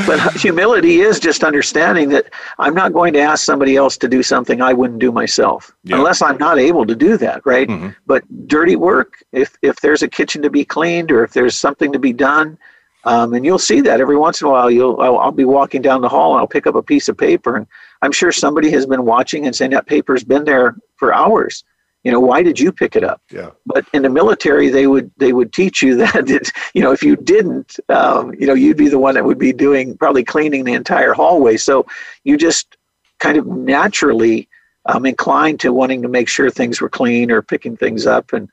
[0.08, 2.28] but humility is just understanding that
[2.58, 5.98] I'm not going to ask somebody else to do something I wouldn't do myself yeah.
[5.98, 7.68] unless I'm not able to do that, right?
[7.68, 7.90] Mm-hmm.
[8.08, 11.92] But dirty work, if if there's a kitchen to be cleaned or if there's something
[11.94, 12.58] to be done,
[13.04, 15.82] um, and you'll see that every once in a while, you'll I'll, I'll, be walking
[15.82, 17.68] down the hall and I'll pick up a piece of paper, and
[18.02, 21.64] I'm sure somebody has been watching and saying that paper's been there for hours.
[22.04, 23.22] You know, why did you pick it up?
[23.32, 23.52] Yeah.
[23.66, 27.02] But in the military, they would they would teach you that it, you know if
[27.02, 30.64] you didn't, um, you know, you'd be the one that would be doing probably cleaning
[30.64, 31.58] the entire hallway.
[31.58, 31.88] So
[32.24, 32.78] you just
[33.20, 34.48] kind of naturally
[34.86, 38.48] um, inclined to wanting to make sure things were clean or picking things up, and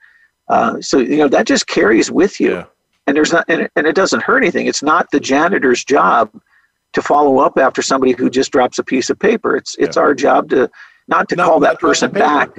[0.49, 2.53] uh, so you know that just carries with you.
[2.55, 2.65] Yeah
[3.09, 6.31] and there's not and it, and it doesn't hurt anything it's not the janitor's job
[6.93, 10.03] to follow up after somebody who just drops a piece of paper it's it's yeah.
[10.03, 10.71] our job to
[11.09, 12.51] not to not, call that person back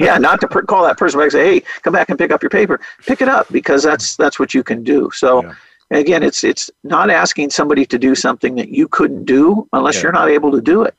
[0.00, 0.16] yeah.
[0.16, 2.50] not to per- call that person back say hey come back and pick up your
[2.50, 5.98] paper pick it up because that's that's what you can do so yeah.
[5.98, 10.12] again it's it's not asking somebody to do something that you couldn't do unless you're
[10.12, 10.94] not able to do it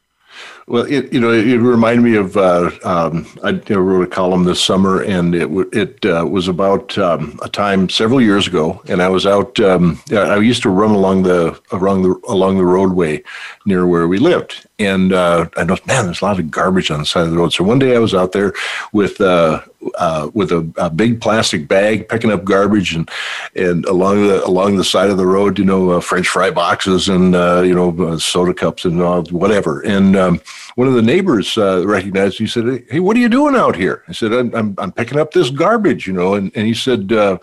[0.65, 4.63] well, it, you know, it reminded me of uh, um, I wrote a column this
[4.63, 9.09] summer, and it it uh, was about um, a time several years ago, and I
[9.09, 9.59] was out.
[9.59, 13.21] Um, I used to run along the along the along the roadway
[13.65, 16.99] near where we lived, and uh, I noticed, man, there's a lot of garbage on
[17.01, 17.51] the side of the road.
[17.51, 18.53] So one day I was out there
[18.93, 19.61] with uh,
[19.99, 23.09] uh, with a, a, big plastic bag picking up garbage, and
[23.53, 27.09] and along the along the side of the road, you know, uh, French fry boxes
[27.09, 27.33] and
[27.67, 28.97] you know soda cups and
[29.33, 30.39] whatever, and um,
[30.75, 32.37] one of the neighbors uh, recognized.
[32.37, 35.19] He said, "Hey, what are you doing out here?" I said, "I'm I'm, I'm picking
[35.19, 37.37] up this garbage, you know." And and he said, uh,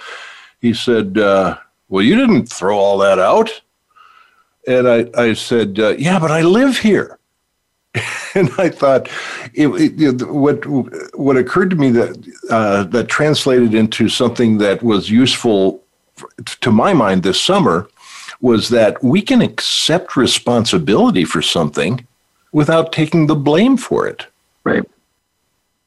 [0.61, 1.57] he said, uh,
[1.89, 3.61] "Well, you didn't throw all that out."
[4.67, 7.19] And I I said, uh, "Yeah, but I live here."
[8.37, 9.09] and I thought,
[9.55, 10.65] it, it, it, what
[11.17, 15.83] what occurred to me that uh, that translated into something that was useful
[16.61, 17.89] to my mind this summer
[18.43, 22.07] was that we can accept responsibility for something
[22.53, 24.27] without taking the blame for it.
[24.65, 24.83] Right.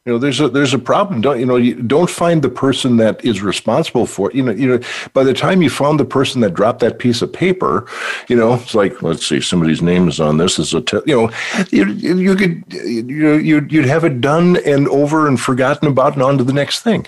[0.06, 1.22] You know, there's a there's a problem.
[1.22, 1.56] Don't you know?
[1.56, 4.36] You don't find the person that is responsible for it.
[4.36, 4.86] You know, you know.
[5.14, 7.88] By the time you found the person that dropped that piece of paper,
[8.28, 10.60] you know, it's like let's see, somebody's name is on this.
[10.60, 11.32] Is a te- you know,
[11.70, 16.16] you, you could you know you'd you'd have it done and over and forgotten about
[16.16, 17.08] and on to the next thing.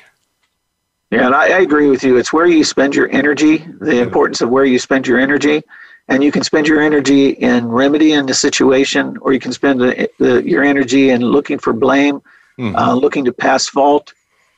[1.12, 2.16] Yeah, and I, I agree with you.
[2.16, 3.58] It's where you spend your energy.
[3.82, 5.64] The importance of where you spend your energy
[6.08, 10.10] and you can spend your energy in remedying the situation, or you can spend the,
[10.20, 12.22] the, your energy in looking for blame,
[12.60, 12.76] mm-hmm.
[12.76, 14.14] uh, looking to pass fault,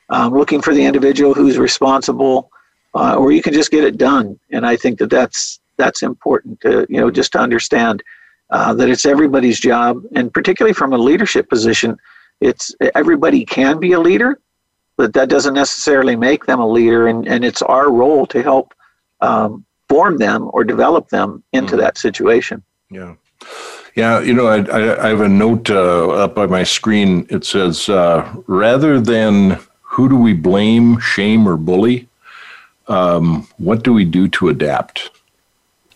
[0.09, 2.49] um, looking for the individual who's responsible,
[2.95, 4.37] uh, or you can just get it done.
[4.49, 8.03] And I think that that's that's important to you know just to understand
[8.49, 11.97] uh, that it's everybody's job, and particularly from a leadership position,
[12.41, 14.37] it's everybody can be a leader,
[14.97, 17.07] but that doesn't necessarily make them a leader.
[17.07, 18.73] And and it's our role to help.
[19.21, 22.63] Um, form them or develop them into mm that situation.
[22.89, 23.15] Yeah.
[23.95, 27.27] Yeah, you know, I, I, I have a note uh, up by my screen.
[27.29, 32.07] It says, uh, rather than who do we blame, shame, or bully,
[32.87, 35.11] um, what do we do to adapt?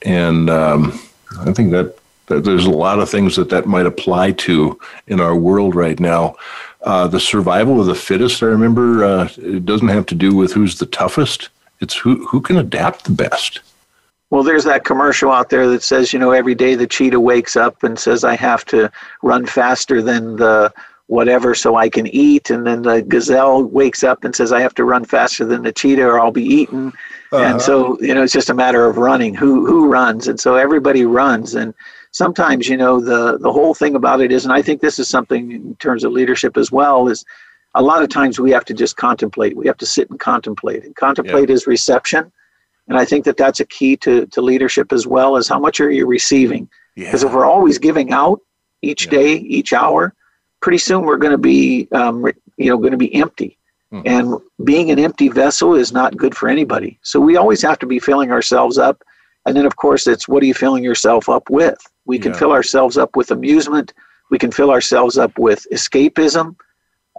[0.03, 0.99] And um,
[1.39, 5.19] I think that, that, there's a lot of things that that might apply to in
[5.19, 6.35] our world right now.
[6.83, 10.53] Uh, the survival of the fittest, I remember, uh, it doesn't have to do with
[10.53, 11.49] who's the toughest.
[11.79, 13.61] It's who, who can adapt the best
[14.31, 17.57] well, there's that commercial out there that says, you know, every day the cheetah wakes
[17.57, 18.89] up and says, I have to
[19.21, 20.73] run faster than the
[21.07, 22.49] whatever so I can eat.
[22.49, 25.73] And then the gazelle wakes up and says, I have to run faster than the
[25.73, 26.93] cheetah or I'll be eaten.
[27.33, 27.43] Uh-huh.
[27.43, 29.35] And so, you know, it's just a matter of running.
[29.35, 30.29] Who who runs?
[30.29, 31.53] And so everybody runs.
[31.53, 31.73] And
[32.11, 35.09] sometimes, you know, the the whole thing about it is, and I think this is
[35.09, 37.25] something in terms of leadership as well, is
[37.75, 39.57] a lot of times we have to just contemplate.
[39.57, 40.85] We have to sit and contemplate.
[40.85, 41.55] And contemplate yeah.
[41.55, 42.31] is reception.
[42.91, 45.79] And I think that that's a key to, to leadership as well is how much
[45.79, 46.69] are you receiving?
[46.93, 47.29] Because yeah.
[47.29, 48.41] if we're always giving out
[48.81, 49.11] each yeah.
[49.11, 50.13] day, each hour,
[50.61, 52.25] pretty soon we're going to be, um,
[52.57, 53.57] you know, going to be empty.
[53.93, 54.33] mm And
[54.65, 56.99] being an empty vessel is not good for anybody.
[57.01, 59.01] So we always have to be filling ourselves up.
[59.45, 61.79] And then, of course, it's what are you filling yourself up with?
[62.05, 62.39] We can yeah.
[62.39, 63.93] fill ourselves up with amusement.
[64.31, 66.57] We can fill ourselves up with escapism.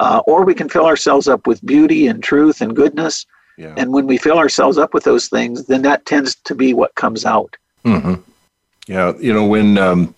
[0.01, 3.25] Uh, or we can fill ourselves up with beauty and truth and goodness.
[3.57, 3.75] Yeah.
[3.77, 6.95] And when we fill ourselves up with those things, then that tends to be what
[6.95, 7.57] comes out.
[7.85, 8.15] Mm-hmm.
[8.87, 10.15] Yeah, you know when um,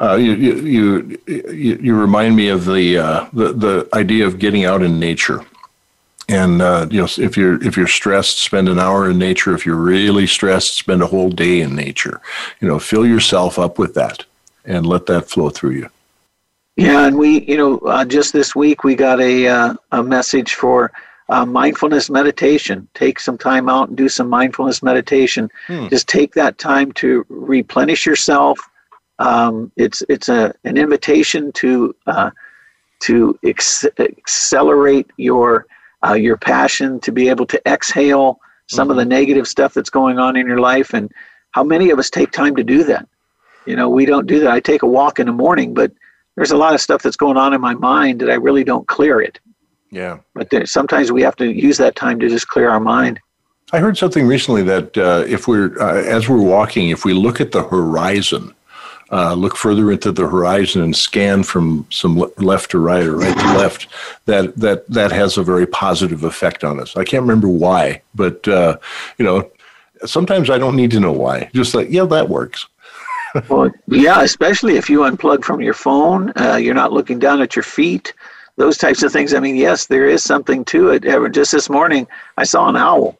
[0.00, 4.64] uh, you, you, you you remind me of the uh, the the idea of getting
[4.64, 5.44] out in nature,
[6.28, 9.54] and uh, you know if you're if you're stressed, spend an hour in nature.
[9.54, 12.20] If you're really stressed, spend a whole day in nature.
[12.60, 14.24] You know, fill yourself up with that,
[14.64, 15.90] and let that flow through you.
[16.76, 20.54] Yeah, and we you know uh, just this week we got a uh, a message
[20.54, 20.92] for
[21.28, 22.88] uh, mindfulness meditation.
[22.94, 25.50] Take some time out and do some mindfulness meditation.
[25.66, 25.88] Hmm.
[25.88, 28.58] Just take that time to replenish yourself.
[29.18, 32.30] Um, it's it's a an invitation to uh,
[33.00, 35.66] to ex- accelerate your
[36.06, 38.90] uh, your passion to be able to exhale some mm-hmm.
[38.92, 39.08] of the hmm.
[39.08, 41.10] negative stuff that's going on in your life and
[41.52, 43.08] how many of us take time to do that
[43.64, 45.90] you know we don't do that i take a walk in the morning but
[46.34, 48.86] there's a lot of stuff that's going on in my mind that i really don't
[48.86, 49.38] clear it
[49.96, 50.18] yeah.
[50.34, 53.18] But there, sometimes we have to use that time to just clear our mind.
[53.72, 57.40] I heard something recently that uh, if we're uh, as we're walking, if we look
[57.40, 58.54] at the horizon,
[59.10, 63.36] uh, look further into the horizon and scan from some left to right or right
[63.36, 63.88] to left,
[64.26, 66.94] that that that has a very positive effect on us.
[66.94, 68.76] I can't remember why, but uh,
[69.16, 69.50] you know,
[70.04, 71.48] sometimes I don't need to know why.
[71.54, 72.66] Just like yeah, that works.
[73.48, 77.56] well, yeah, especially if you unplug from your phone, uh, you're not looking down at
[77.56, 78.12] your feet
[78.56, 79.34] those types of things.
[79.34, 81.04] I mean, yes, there is something to it.
[81.04, 83.18] Ever just this morning, I saw an owl.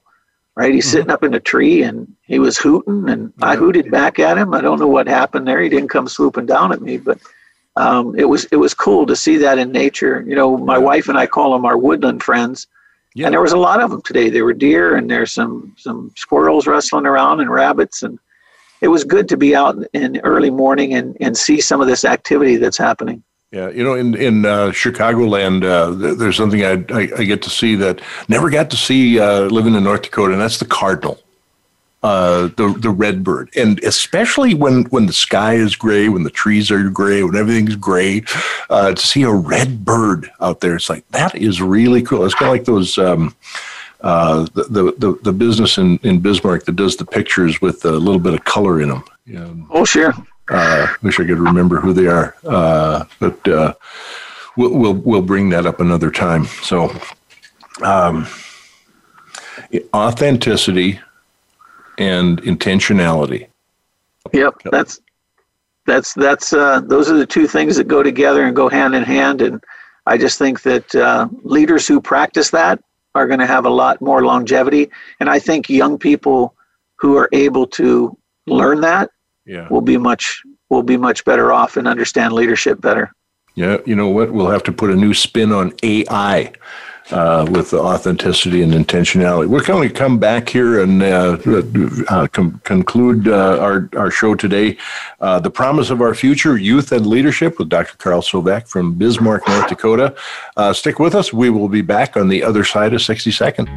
[0.59, 0.93] Right, he's mm-hmm.
[0.93, 3.47] sitting up in a tree and he was hooting, and yeah.
[3.47, 4.55] I hooted back at him.
[4.55, 5.61] I don't know what happened there.
[5.61, 7.19] He didn't come swooping down at me, but
[7.77, 10.25] um, it was it was cool to see that in nature.
[10.27, 10.81] You know, my yeah.
[10.81, 12.69] wife and I call them our woodland friends.
[13.15, 13.27] Yeah.
[13.27, 14.31] And there was a lot of them today.
[14.31, 18.19] There were deer and there's some some squirrels rustling around and rabbits and
[18.81, 22.05] it was good to be out in early morning and, and see some of this
[22.07, 23.23] activity that's happening.
[23.53, 27.51] Yeah, you know, in in uh, Chicagoland, uh, there's something I, I, I get to
[27.51, 31.21] see that never got to see uh, living in North Dakota, and that's the cardinal,
[32.03, 36.73] uh, the the redbird, and especially when when the sky is gray, when the trees
[36.73, 38.25] are gray, when everything's gray,
[38.69, 42.25] uh, to see a red bird out there, it's like that is really cool.
[42.25, 42.99] It's kind of like those.
[42.99, 43.35] Um,
[44.03, 47.91] uh, the, the, the the business in, in Bismarck that does the pictures with a
[47.93, 49.03] little bit of color in them.
[49.27, 49.49] Yeah.
[49.71, 50.13] Oh sure,
[50.49, 53.73] uh, wish I could remember who they are, uh, but uh,
[54.57, 56.45] we'll, we'll we'll bring that up another time.
[56.63, 56.95] So,
[57.83, 58.29] um,
[59.93, 61.01] authenticity
[61.99, 63.49] and intentionality.
[64.33, 65.01] Yep, that's
[65.85, 69.03] that's that's uh, those are the two things that go together and go hand in
[69.03, 69.43] hand.
[69.43, 69.61] And
[70.07, 72.81] I just think that uh, leaders who practice that
[73.17, 74.91] are going to have a lot more longevity.
[75.19, 76.55] And I think young people
[76.97, 79.11] who are able to learn that
[79.47, 79.67] yeah.
[79.71, 83.13] we'll be much we'll be much better off and understand leadership better.
[83.55, 84.33] Yeah, you know what?
[84.33, 86.53] We'll have to put a new spin on AI
[87.11, 89.47] uh, with the authenticity and intentionality.
[89.47, 91.39] We're going to come back here and uh,
[92.11, 94.77] uh, com- conclude uh, our, our show today.
[95.21, 97.97] Uh, the Promise of Our Future Youth and Leadership with Dr.
[97.97, 100.15] Carl Sovak from Bismarck, North Dakota.
[100.59, 101.33] Uh, stick with us.
[101.33, 103.71] We will be back on the other side of 60 seconds.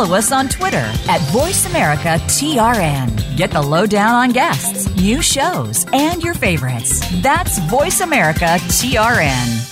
[0.00, 3.36] follow us on Twitter at VoiceAmericaTRN.
[3.36, 7.00] Get the lowdown on guests, new shows, and your favorites.
[7.20, 9.66] That's VoiceAmericaTRN.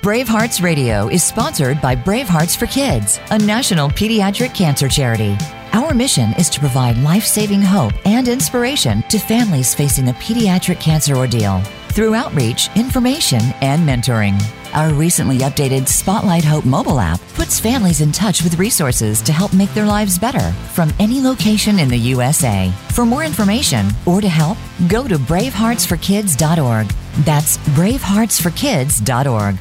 [0.00, 5.36] Bravehearts Radio is sponsored by Bravehearts for Kids, a national pediatric cancer charity.
[5.74, 10.80] Our mission is to provide life saving hope and inspiration to families facing the pediatric
[10.80, 11.60] cancer ordeal
[11.90, 14.40] through outreach, information, and mentoring.
[14.72, 19.52] Our recently updated Spotlight Hope mobile app puts families in touch with resources to help
[19.52, 22.72] make their lives better from any location in the USA.
[22.92, 24.56] For more information or to help,
[24.88, 26.86] go to braveheartsforkids.org.
[27.24, 29.56] That's braveheartsforkids.org.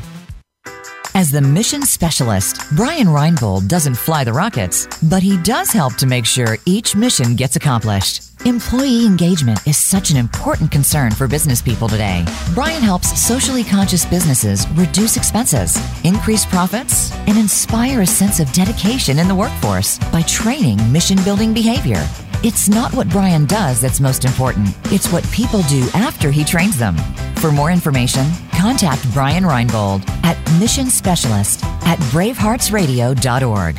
[1.15, 6.07] As the mission specialist, Brian Reinbold doesn't fly the rockets, but he does help to
[6.07, 8.21] make sure each mission gets accomplished.
[8.47, 12.25] Employee engagement is such an important concern for business people today.
[12.55, 19.19] Brian helps socially conscious businesses reduce expenses, increase profits, and inspire a sense of dedication
[19.19, 22.03] in the workforce by training mission building behavior.
[22.45, 26.75] It's not what Brian does that's most important, it's what people do after he trains
[26.77, 26.97] them.
[27.37, 33.77] For more information, contact Brian Reinbold at Mission Specialist at BraveheartsRadio.org.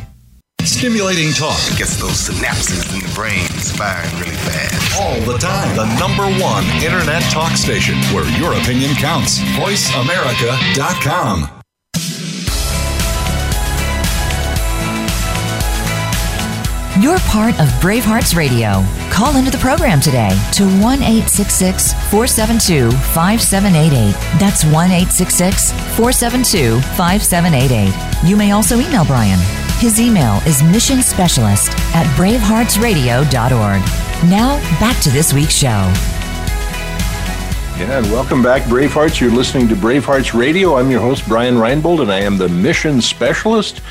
[0.61, 3.45] Stimulating talk gets those synapses in the brain
[3.77, 4.99] firing really fast.
[4.99, 5.75] All the time.
[5.75, 9.37] The number one internet talk station where your opinion counts.
[9.61, 11.51] VoiceAmerica.com.
[17.05, 18.83] You're part of Bravehearts Radio.
[19.11, 24.15] Call into the program today to 1 472 5788.
[24.39, 28.25] That's 1 472 5788.
[28.27, 29.37] You may also email Brian.
[29.77, 34.23] His email is mission specialist at braveheartsradio.org.
[34.31, 35.93] Now, back to this week's show.
[37.77, 39.19] Yeah, and welcome back, Bravehearts.
[39.19, 40.77] You're listening to Bravehearts Radio.
[40.77, 43.81] I'm your host, Brian Reinbold, and I am the mission specialist.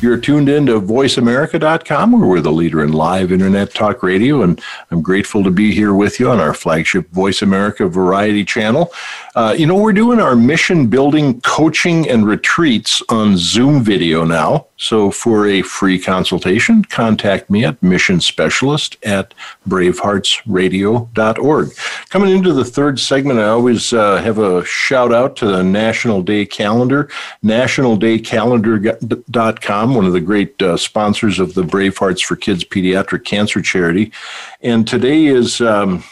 [0.00, 4.40] You're tuned in to voiceamerica.com, where we're the leader in live internet talk radio.
[4.40, 8.90] And I'm grateful to be here with you on our flagship Voice America variety channel.
[9.34, 14.68] Uh, you know, we're doing our mission building coaching and retreats on Zoom video now.
[14.78, 19.34] So for a free consultation, contact me at mission specialist at
[19.68, 21.74] braveheartsradio.org.
[22.10, 25.62] Coming into the third segment, and I always uh, have a shout out to the
[25.64, 27.10] National Day Calendar,
[27.44, 33.60] nationaldaycalendar.com, one of the great uh, sponsors of the Brave Hearts for Kids Pediatric Cancer
[33.60, 34.12] Charity.
[34.60, 35.60] And today is.
[35.60, 36.04] Um,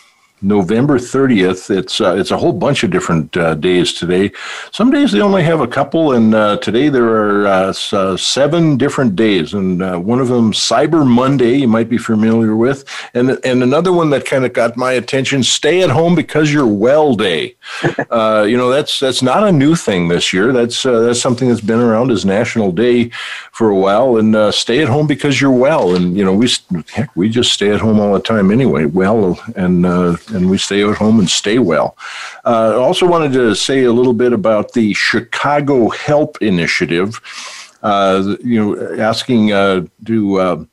[0.42, 1.70] November 30th.
[1.70, 4.32] It's uh, it's a whole bunch of different uh, days today.
[4.72, 8.76] Some days they only have a couple, and uh, today there are uh, uh, seven
[8.76, 12.84] different days, and uh, one of them Cyber Monday you might be familiar with,
[13.14, 16.66] and and another one that kind of got my attention: Stay at home because you're
[16.66, 17.54] well day.
[17.84, 20.52] you know that's that's not a new thing this year.
[20.52, 23.10] That's that's something that's been around as National Day
[23.52, 25.94] for a while, and stay at home because you're well.
[25.94, 26.48] And you know we
[26.92, 28.86] heck we just stay at home all the time anyway.
[28.86, 29.84] Well and
[30.34, 31.96] and we stay at home and stay well.
[32.44, 37.20] Uh, I also wanted to say a little bit about the Chicago Help Initiative.
[37.82, 39.48] Uh, you know, asking
[40.06, 40.64] to uh,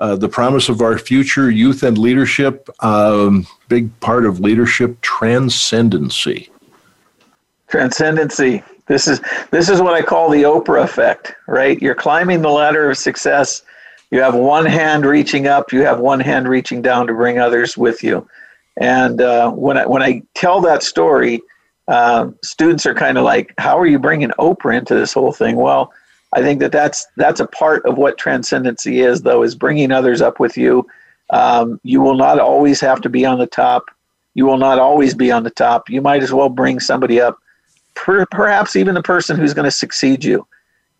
[0.00, 6.48] uh, the promise of our future, youth and leadership, um, big part of leadership, transcendency.
[7.68, 8.64] Transcendency.
[8.90, 9.20] This is
[9.52, 11.80] this is what I call the Oprah effect, right?
[11.80, 13.62] You're climbing the ladder of success.
[14.10, 17.76] You have one hand reaching up, you have one hand reaching down to bring others
[17.78, 18.26] with you.
[18.80, 21.40] And uh, when I when I tell that story,
[21.86, 25.54] uh, students are kind of like, "How are you bringing Oprah into this whole thing?"
[25.54, 25.92] Well,
[26.34, 30.20] I think that that's that's a part of what transcendency is, though, is bringing others
[30.20, 30.84] up with you.
[31.32, 33.84] Um, you will not always have to be on the top.
[34.34, 35.88] You will not always be on the top.
[35.88, 37.38] You might as well bring somebody up
[37.94, 40.46] per, perhaps even the person who's going to succeed you.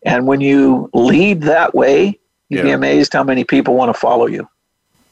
[0.05, 2.18] And when you lead that way,
[2.49, 2.62] you'd yeah.
[2.62, 4.49] be amazed how many people want to follow you.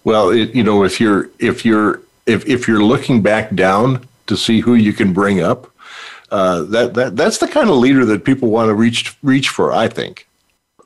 [0.05, 4.37] Well, it, you know, if you're if you're if if you're looking back down to
[4.37, 5.71] see who you can bring up,
[6.31, 9.73] uh, that that that's the kind of leader that people want to reach reach for.
[9.73, 10.28] I think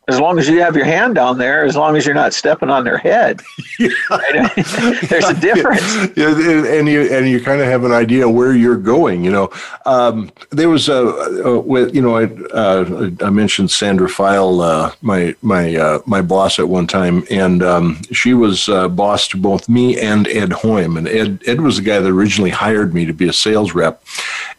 [0.09, 2.69] as long as you have your hand down there, as long as you're not stepping
[2.69, 3.41] on their head,
[3.79, 3.89] yeah.
[5.09, 5.95] there's a difference.
[6.17, 6.31] Yeah.
[6.77, 9.25] And you and you kind of have an idea where you're going.
[9.25, 9.51] You know,
[9.87, 15.37] um, there was a, with you know I uh, I mentioned Sandra File, uh, my
[15.41, 19.69] my uh, my boss at one time, and um, she was uh, boss to both
[19.69, 23.13] me and Ed Hoym, and Ed Ed was the guy that originally hired me to
[23.13, 24.03] be a sales rep,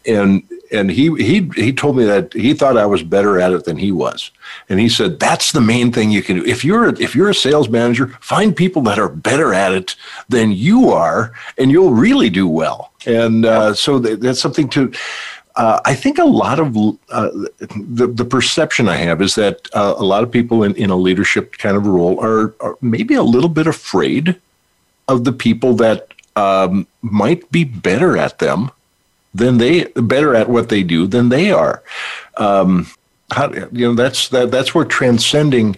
[0.06, 0.42] and
[0.72, 3.76] and he he he told me that he thought I was better at it than
[3.76, 4.30] he was,
[4.68, 6.44] and he said that's the main thing you can do.
[6.44, 9.94] If you're if you're a sales manager, find people that are better at it
[10.28, 12.92] than you are, and you'll really do well.
[13.06, 14.92] And uh, so that, that's something to.
[15.56, 17.30] Uh, I think a lot of uh,
[17.78, 20.96] the, the perception I have is that uh, a lot of people in, in a
[20.96, 24.34] leadership kind of role are, are maybe a little bit afraid
[25.06, 28.68] of the people that um, might be better at them
[29.34, 31.82] than they better at what they do than they are.
[32.36, 32.86] Um,
[33.32, 35.76] how, you know that's that that's where transcending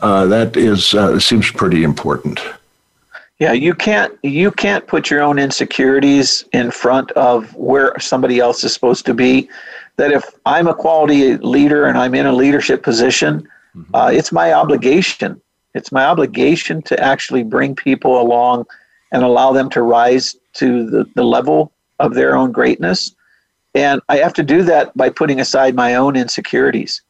[0.00, 2.40] uh, that is uh, seems pretty important.
[3.38, 8.62] Yeah, you can't you can't put your own insecurities in front of where somebody else
[8.62, 9.48] is supposed to be.
[9.96, 13.94] That if I'm a quality leader and I'm in a leadership position, mm-hmm.
[13.94, 15.40] uh, it's my obligation.
[15.74, 18.64] It's my obligation to actually bring people along
[19.12, 23.14] and allow them to rise to the, the level of their own greatness.
[23.74, 27.02] And I have to do that by putting aside my own insecurities.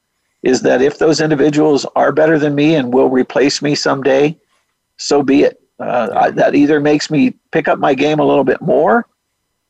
[0.43, 4.37] Is that if those individuals are better than me and will replace me someday,
[4.97, 5.61] so be it.
[5.79, 9.07] Uh, I, that either makes me pick up my game a little bit more,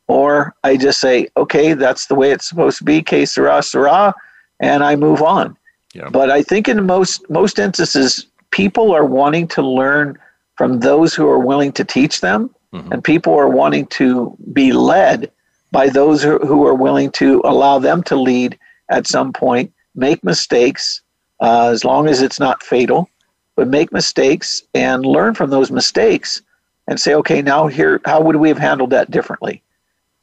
[0.06, 4.14] or I just say, okay, that's the way it's supposed to be, que sera sera,
[4.60, 5.56] and I move on.
[5.94, 6.08] Yeah.
[6.10, 10.16] But I think in most most instances, people are wanting to learn
[10.56, 12.92] from those who are willing to teach them Mm-hmm.
[12.92, 15.30] And people are wanting to be led
[15.72, 18.58] by those who are willing to allow them to lead
[18.88, 21.02] at some point, make mistakes,
[21.40, 23.10] uh, as long as it's not fatal,
[23.56, 26.40] but make mistakes and learn from those mistakes
[26.88, 29.62] and say, okay, now here, how would we have handled that differently?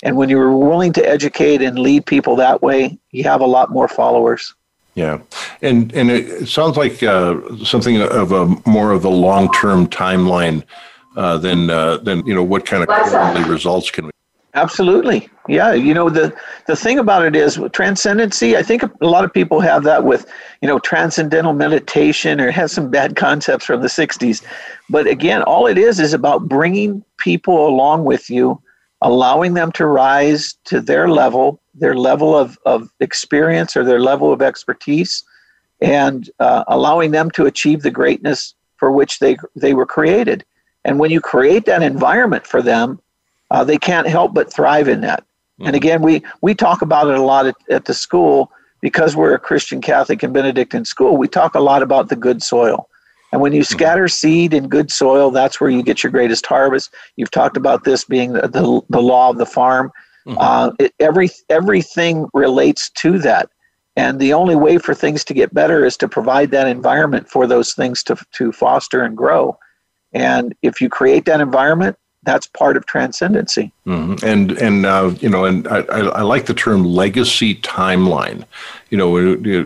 [0.02, 3.70] And when you're willing to educate and lead people that way, you have a lot
[3.72, 4.54] more followers.
[4.96, 5.22] Yeah,
[5.62, 10.64] and and it sounds like uh, something of a more of the long term timeline
[11.16, 14.12] uh, then uh, then you know what kind of quarterly results can we?
[14.56, 15.74] Absolutely, yeah.
[15.74, 16.36] You know the
[16.68, 18.56] the thing about it is transcendency.
[18.58, 20.30] I think a lot of people have that with
[20.62, 24.44] you know transcendental meditation or has some bad concepts from the '60s,
[24.90, 28.62] but again, all it is is about bringing people along with you,
[29.02, 34.32] allowing them to rise to their level, their level of of experience or their level
[34.32, 35.24] of expertise,
[35.82, 40.44] and uh, allowing them to achieve the greatness for which they they were created.
[40.86, 43.00] And when you create that environment for them,
[43.52, 45.22] uh, they can't help but thrive in that.
[45.22, 45.68] Mm-hmm.
[45.68, 49.34] And again, we, we talk about it a lot at, at the school because we're
[49.36, 51.16] a Christian, Catholic, and Benedictine school.
[51.18, 52.90] We talk a lot about the good soil.
[53.32, 53.74] And when you mm-hmm.
[53.78, 56.94] scatter seed in good soil, that's where you get your greatest harvest.
[57.16, 59.92] You've talked about this being the, the, the law of the farm.
[60.28, 60.38] Mm-hmm.
[60.40, 63.50] Uh, it, every, everything relates to that.
[63.96, 67.46] And the only way for things to get better is to provide that environment for
[67.46, 69.58] those things to, to foster and grow.
[70.14, 73.72] And if you create that environment, that's part of transcendency.
[73.86, 74.26] Mm-hmm.
[74.26, 78.46] And and uh, you know, and I, I, like the term legacy timeline.
[78.92, 79.18] You know,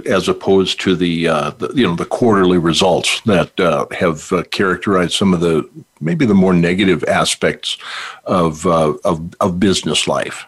[0.09, 4.43] as opposed to the, uh, the you know the quarterly results that uh, have uh,
[4.45, 5.69] characterized some of the
[6.01, 7.77] maybe the more negative aspects
[8.25, 10.47] of uh, of, of business life.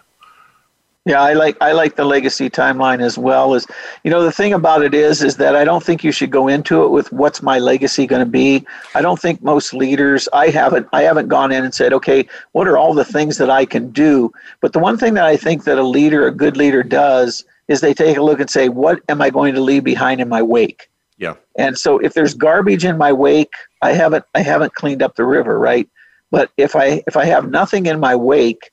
[1.10, 3.66] Yeah, I like I like the legacy timeline as well as
[4.03, 6.47] you know the thing about it is is that I don't think you should go
[6.47, 8.64] into it with what's my legacy going to be.
[8.93, 12.68] I don't think most leaders I haven't I haven't gone in and said, "Okay, what
[12.68, 14.32] are all the things that I can do?"
[14.62, 17.82] But the one thing that I think that a leader, a good leader does is
[17.82, 20.43] they take a look and say, "What am I going to leave behind in my
[20.43, 21.38] wake?" Yeah.
[21.57, 25.26] And so if there's garbage in my wake, I haven't I haven't cleaned up the
[25.26, 25.89] river, right?
[26.30, 28.70] But if I if I have nothing in my wake,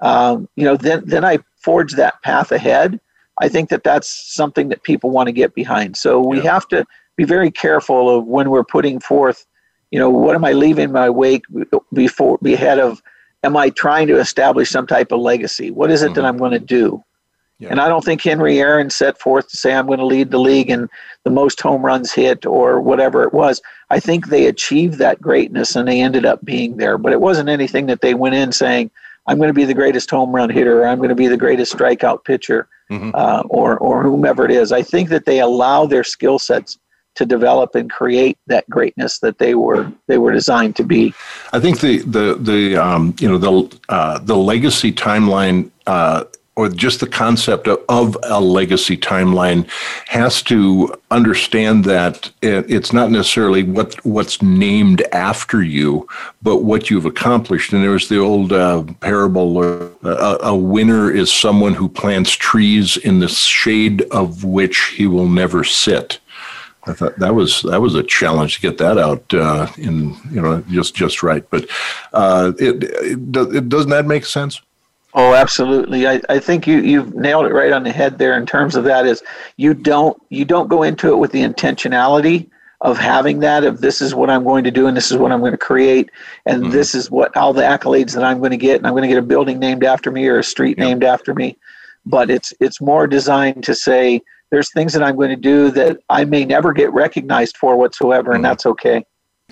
[0.00, 3.00] um, you know, then then I forge that path ahead,
[3.42, 5.96] I think that that's something that people want to get behind.
[5.96, 6.52] So we yeah.
[6.52, 6.86] have to
[7.16, 9.44] be very careful of when we're putting forth,
[9.90, 11.42] you know, what am I leaving my wake
[11.92, 13.02] before ahead of?
[13.42, 15.72] Am I trying to establish some type of legacy?
[15.72, 16.14] What is it mm-hmm.
[16.14, 17.02] that I'm going to do?
[17.58, 17.68] Yeah.
[17.70, 20.38] And I don't think Henry Aaron set forth to say, I'm going to lead the
[20.38, 20.88] league in
[21.24, 23.60] the most home runs hit or whatever it was.
[23.90, 26.96] I think they achieved that greatness and they ended up being there.
[26.98, 28.90] But it wasn't anything that they went in saying,
[29.26, 31.36] I'm going to be the greatest home run hitter, or I'm going to be the
[31.36, 33.10] greatest strikeout pitcher, mm-hmm.
[33.14, 34.72] uh, or or whomever it is.
[34.72, 36.78] I think that they allow their skill sets
[37.16, 41.12] to develop and create that greatness that they were they were designed to be.
[41.52, 45.70] I think the the the um, you know the uh, the legacy timeline.
[45.86, 46.24] Uh,
[46.56, 49.68] or just the concept of, of a legacy timeline
[50.08, 56.08] has to understand that it's not necessarily what what's named after you,
[56.42, 57.72] but what you've accomplished.
[57.74, 62.96] And there's the old uh, parable: uh, a, a winner is someone who plants trees
[62.96, 66.18] in the shade of which he will never sit.
[66.88, 70.40] I thought that was that was a challenge to get that out uh, in you
[70.40, 71.44] know just just right.
[71.50, 71.66] But
[72.14, 74.62] uh, it, it, it doesn't that make sense?
[75.16, 76.06] Oh, absolutely.
[76.06, 78.84] I, I think you, you've nailed it right on the head there in terms of
[78.84, 79.22] that is
[79.56, 82.50] you don't you don't go into it with the intentionality
[82.82, 85.32] of having that of this is what I'm going to do and this is what
[85.32, 86.10] I'm going to create
[86.44, 86.70] and mm-hmm.
[86.72, 89.08] this is what all the accolades that I'm going to get and I'm going to
[89.08, 90.86] get a building named after me or a street yep.
[90.86, 91.56] named after me.
[92.04, 95.96] But it's it's more designed to say there's things that I'm going to do that
[96.10, 98.36] I may never get recognized for whatsoever mm-hmm.
[98.36, 99.04] and that's okay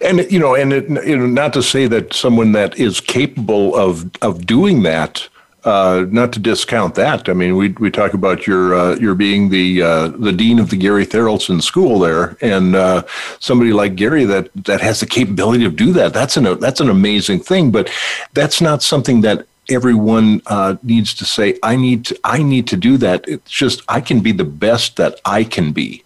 [0.02, 3.74] and you know and it, you know not to say that someone that is capable
[3.76, 5.26] of of doing that
[5.64, 7.28] uh, not to discount that.
[7.28, 10.70] I mean, we we talk about your uh, your being the uh, the dean of
[10.70, 13.04] the Gary Tharaldson School there, and uh,
[13.40, 16.12] somebody like Gary that that has the capability to do that.
[16.12, 17.90] That's an that's an amazing thing, but
[18.34, 21.58] that's not something that everyone uh, needs to say.
[21.62, 23.24] I need to, I need to do that.
[23.26, 26.04] It's just I can be the best that I can be.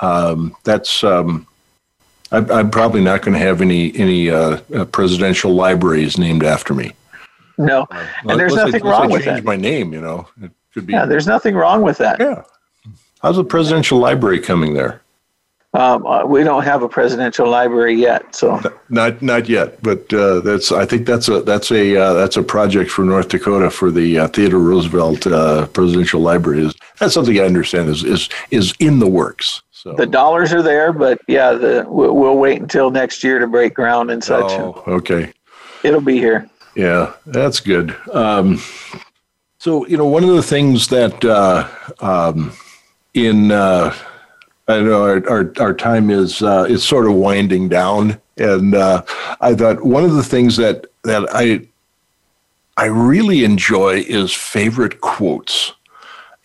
[0.00, 1.04] Um, that's.
[1.04, 1.46] Um,
[2.32, 4.30] I, I'm probably not going to have any any
[4.86, 6.92] presidential libraries named after me.
[7.58, 9.44] No, uh, and there's nothing wrong with change that.
[9.44, 10.92] my name, you know, it could be.
[10.92, 12.20] Yeah, there's nothing wrong with that.
[12.20, 12.42] Yeah.
[13.22, 15.00] How's the presidential library coming there?
[15.72, 19.82] Um, uh, we don't have a presidential library yet, so not not yet.
[19.82, 23.28] But uh, that's I think that's a that's a uh, that's a project for North
[23.28, 26.64] Dakota for the uh, Theodore Roosevelt uh, Presidential Library.
[26.66, 29.62] Is that's something I understand is is is in the works.
[29.70, 33.46] So the dollars are there, but yeah, the we'll, we'll wait until next year to
[33.46, 34.52] break ground and such.
[34.52, 35.32] Oh, okay.
[35.84, 36.50] It'll be here.
[36.76, 37.96] Yeah, that's good.
[38.12, 38.60] Um,
[39.58, 41.66] so, you know, one of the things that uh,
[42.00, 42.52] um,
[43.14, 43.94] in uh,
[44.68, 49.04] I know our, our, our time is uh, is sort of winding down, and uh,
[49.40, 51.66] I thought one of the things that that I
[52.76, 55.72] I really enjoy is favorite quotes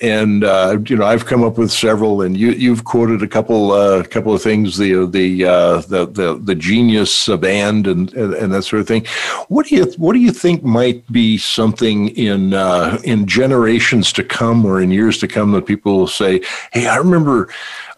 [0.01, 3.71] and uh, you know I've come up with several, and you you've quoted a couple
[3.71, 8.53] uh, couple of things the the, uh, the the the genius band and, and, and
[8.53, 9.05] that sort of thing.
[9.47, 14.23] What do you what do you think might be something in uh, in generations to
[14.23, 16.41] come or in years to come that people will say,
[16.71, 17.49] hey, I remember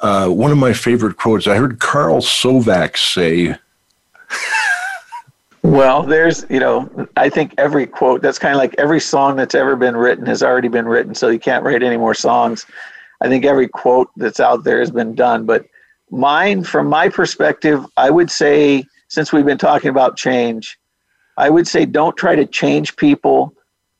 [0.01, 1.47] uh, one of my favorite quotes.
[1.47, 3.55] I heard Carl Sovak say
[5.63, 9.55] well, there's, you know, I think every quote, that's kind of like every song that's
[9.55, 12.65] ever been written has already been written, so you can't write any more songs.
[13.21, 15.45] I think every quote that's out there has been done.
[15.45, 15.65] But
[16.11, 20.77] mine, from my perspective, I would say, since we've been talking about change,
[21.37, 23.53] I would say don't try to change people,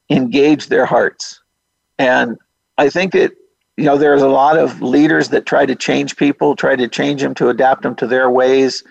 [0.09, 1.39] engage their hearts.
[1.97, 2.38] And
[2.78, 3.32] I think that,
[3.78, 7.22] you know, there's a lot of leaders that try to change people, try to change
[7.22, 8.84] them to adapt them to their ways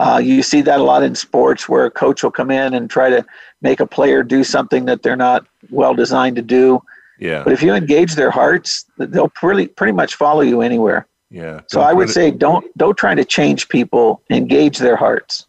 [0.00, 2.88] uh, you see that a lot in sports where a coach will come in and
[2.88, 3.24] try to
[3.60, 6.82] make a player do something that they're not well designed to do.
[7.18, 7.44] Yeah.
[7.44, 11.06] But if you engage their hearts, they'll pretty pretty much follow you anywhere.
[11.30, 11.60] Yeah.
[11.68, 14.22] So I would to, say don't don't try to change people.
[14.30, 15.44] Engage their hearts.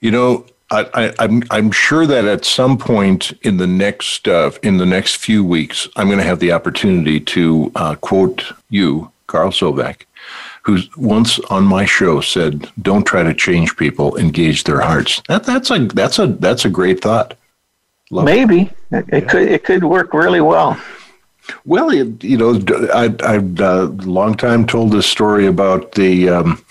[0.00, 4.52] You know, I, I, I'm I'm sure that at some point in the next uh,
[4.62, 9.10] in the next few weeks, I'm going to have the opportunity to uh, quote you,
[9.26, 10.04] Carl Sovak,
[10.66, 15.44] who once on my show said, "Don't try to change people; engage their hearts." That,
[15.44, 17.34] that's a that's a that's a great thought.
[18.10, 19.20] Love Maybe it, it yeah.
[19.20, 20.78] could it could work really well.
[21.64, 22.60] Well, it, you know,
[22.92, 23.82] I I uh,
[24.18, 26.28] long time told this story about the.
[26.30, 26.64] Um,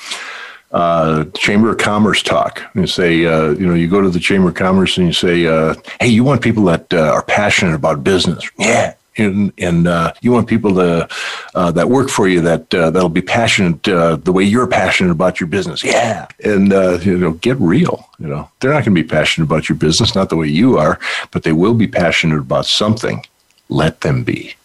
[0.71, 2.61] uh, Chamber of Commerce talk.
[2.75, 5.45] You say, uh, you know, you go to the Chamber of Commerce and you say,
[5.47, 8.43] uh, hey, you want people that uh, are passionate about business.
[8.59, 11.07] Yeah, and and uh, you want people to
[11.55, 15.11] uh, that work for you that uh, that'll be passionate uh, the way you're passionate
[15.11, 15.83] about your business.
[15.83, 18.07] Yeah, and uh, you know, get real.
[18.19, 20.77] You know, they're not going to be passionate about your business, not the way you
[20.77, 20.99] are,
[21.31, 23.25] but they will be passionate about something.
[23.69, 24.55] Let them be.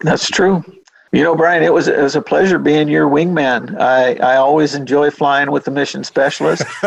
[0.00, 0.64] That's true.
[1.12, 3.78] You know, Brian, it was it was a pleasure being your wingman.
[3.80, 6.62] I, I always enjoy flying with the mission specialist.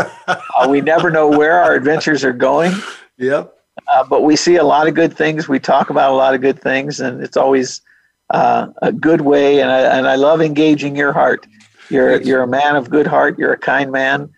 [0.55, 2.71] Uh, we never know where our adventures are going.
[3.17, 3.52] Yep
[3.91, 5.47] uh, but we see a lot of good things.
[5.49, 7.81] We talk about a lot of good things, and it's always
[8.29, 9.61] uh, a good way.
[9.61, 11.45] And I, and I love engaging your heart.
[11.89, 13.37] You're you're a man of good heart.
[13.37, 14.29] You're a kind man,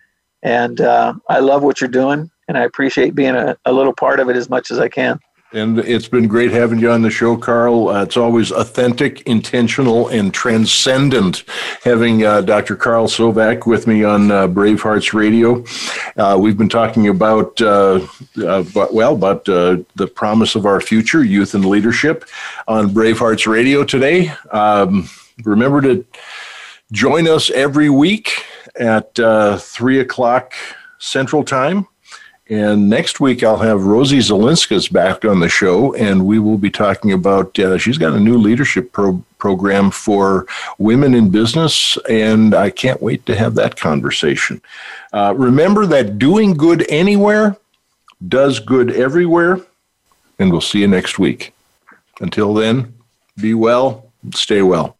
[0.42, 2.30] and uh, I love what you're doing.
[2.48, 5.18] And I appreciate being a, a little part of it as much as I can.
[5.52, 7.88] And it's been great having you on the show, Carl.
[7.88, 11.44] Uh, it's always authentic, intentional, and transcendent
[11.84, 12.74] having uh, Dr.
[12.74, 15.64] Carl Sovak with me on uh, Bravehearts Radio.
[16.16, 18.04] Uh, we've been talking about, uh,
[18.44, 19.86] uh, but, well, about the
[20.16, 22.24] promise of our future, youth and leadership
[22.66, 24.32] on Bravehearts Radio today.
[24.50, 25.08] Um,
[25.44, 26.04] remember to
[26.90, 28.44] join us every week
[28.80, 30.54] at 3 o'clock
[30.98, 31.86] Central Time
[32.48, 36.70] and next week, I'll have Rosie Zelinska's back on the show, and we will be
[36.70, 40.46] talking about uh, she's got a new leadership pro- program for
[40.78, 44.62] women in business, and I can't wait to have that conversation.
[45.12, 47.56] Uh, remember that doing good anywhere
[48.28, 49.60] does good everywhere,
[50.38, 51.52] and we'll see you next week.
[52.20, 52.94] Until then,
[53.38, 54.96] be well, stay well.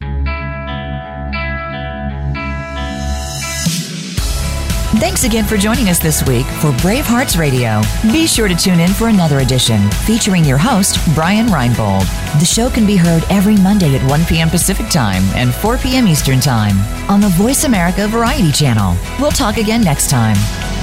[4.99, 7.83] Thanks again for joining us this week for Brave Hearts Radio.
[8.11, 12.01] Be sure to tune in for another edition featuring your host, Brian Reinbold.
[12.41, 14.49] The show can be heard every Monday at 1 p.m.
[14.49, 16.09] Pacific Time and 4 p.m.
[16.09, 16.79] Eastern Time
[17.11, 18.97] on the Voice America Variety Channel.
[19.21, 20.76] We'll talk again next time.